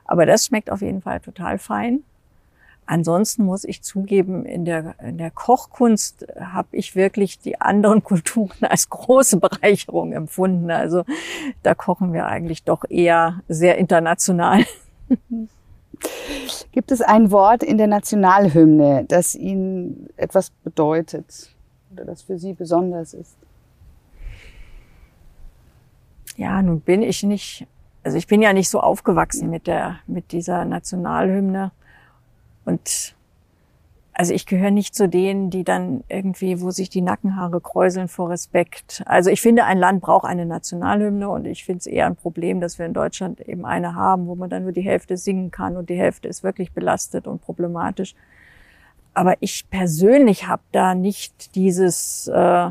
[0.05, 2.03] Aber das schmeckt auf jeden Fall total fein.
[2.87, 8.65] Ansonsten muss ich zugeben, in der, in der Kochkunst habe ich wirklich die anderen Kulturen
[8.65, 10.71] als große Bereicherung empfunden.
[10.71, 11.05] Also
[11.63, 14.65] da kochen wir eigentlich doch eher sehr international.
[16.73, 21.55] Gibt es ein Wort in der Nationalhymne, das Ihnen etwas bedeutet
[21.93, 23.37] oder das für Sie besonders ist?
[26.37, 27.67] Ja, nun bin ich nicht,
[28.03, 31.73] also ich bin ja nicht so aufgewachsen mit der, mit dieser Nationalhymne.
[32.65, 33.15] Und
[34.21, 38.29] also ich gehöre nicht zu denen, die dann irgendwie, wo sich die Nackenhaare kräuseln vor
[38.29, 39.03] Respekt.
[39.07, 42.61] Also ich finde, ein Land braucht eine Nationalhymne und ich finde es eher ein Problem,
[42.61, 45.79] dass wir in Deutschland eben eine haben, wo man dann nur die Hälfte singen kann
[45.79, 48.15] und die Hälfte ist wirklich belastet und problematisch.
[49.15, 52.71] Aber ich persönlich habe da nicht dieses, äh,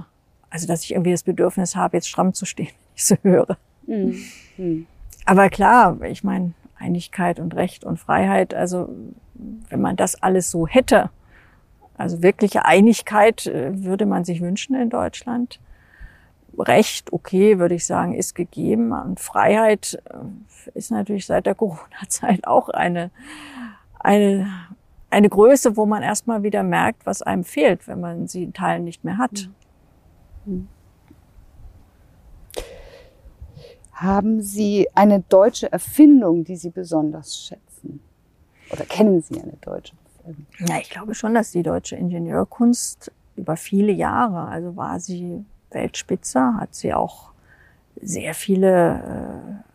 [0.49, 3.57] also dass ich irgendwie das Bedürfnis habe, jetzt stramm zu stehen, wenn ich so höre.
[3.87, 4.85] Mhm.
[5.25, 8.89] Aber klar, ich meine, Einigkeit und Recht und Freiheit, also
[9.69, 11.09] wenn man das alles so hätte,
[11.99, 15.59] also wirkliche Einigkeit äh, würde man sich wünschen in Deutschland.
[16.57, 18.93] Recht, okay, würde ich sagen, ist gegeben.
[18.93, 23.11] Und Freiheit äh, ist natürlich seit der Corona-Zeit auch eine,
[23.99, 24.49] eine,
[25.09, 28.85] eine Größe, wo man erstmal wieder merkt, was einem fehlt, wenn man sie in Teilen
[28.85, 29.49] nicht mehr hat.
[33.91, 37.68] Haben Sie eine deutsche Erfindung, die Sie besonders schätzen?
[38.71, 39.93] Oder kennen Sie eine deutsche
[40.25, 40.45] Erfindung?
[40.67, 46.55] Ja, ich glaube schon, dass die deutsche Ingenieurkunst über viele Jahre, also war sie Weltspitze,
[46.59, 47.31] hat sie auch
[48.01, 49.69] sehr viele äh,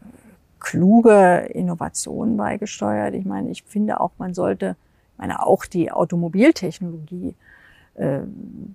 [0.60, 3.14] kluge Innovationen beigesteuert.
[3.14, 4.76] Ich meine, ich finde auch, man sollte,
[5.12, 7.34] ich meine, auch die Automobiltechnologie
[7.94, 8.20] äh,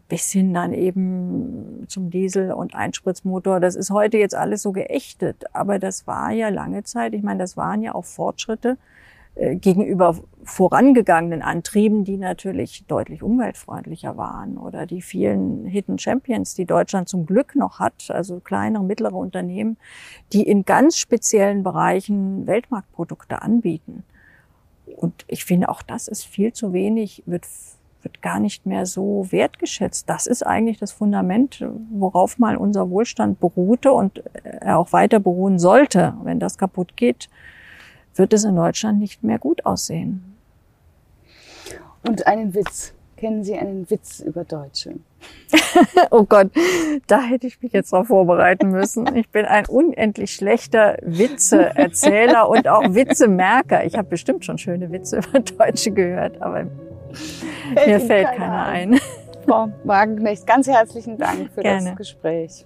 [0.07, 3.59] bis hin dann eben zum Diesel- und Einspritzmotor.
[3.59, 7.39] Das ist heute jetzt alles so geächtet, aber das war ja lange Zeit, ich meine,
[7.39, 8.77] das waren ja auch Fortschritte
[9.35, 17.07] gegenüber vorangegangenen Antrieben, die natürlich deutlich umweltfreundlicher waren oder die vielen Hidden Champions, die Deutschland
[17.07, 19.77] zum Glück noch hat, also kleinere, mittlere Unternehmen,
[20.33, 24.03] die in ganz speziellen Bereichen Weltmarktprodukte anbieten.
[24.97, 27.45] Und ich finde, auch das ist viel zu wenig, wird
[28.01, 30.09] wird gar nicht mehr so wertgeschätzt.
[30.09, 35.59] Das ist eigentlich das Fundament, worauf mal unser Wohlstand beruhte und er auch weiter beruhen
[35.59, 36.15] sollte.
[36.23, 37.29] Wenn das kaputt geht,
[38.15, 40.35] wird es in Deutschland nicht mehr gut aussehen.
[42.07, 42.93] Und einen Witz.
[43.17, 44.95] Kennen Sie einen Witz über Deutsche?
[46.11, 46.51] oh Gott,
[47.07, 49.13] da hätte ich mich jetzt drauf vorbereiten müssen.
[49.13, 53.83] Ich bin ein unendlich schlechter Witzeerzähler und auch Witzemerker.
[53.83, 56.67] Ich habe bestimmt schon schöne Witze über Deutsche gehört, aber
[57.73, 58.93] Fällt Mir fällt keiner, keiner ein.
[58.93, 58.99] ein.
[59.47, 61.89] Frau Wagenknecht, ganz herzlichen Dank für Gerne.
[61.89, 62.65] das Gespräch.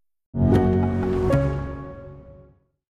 [0.33, 0.70] you.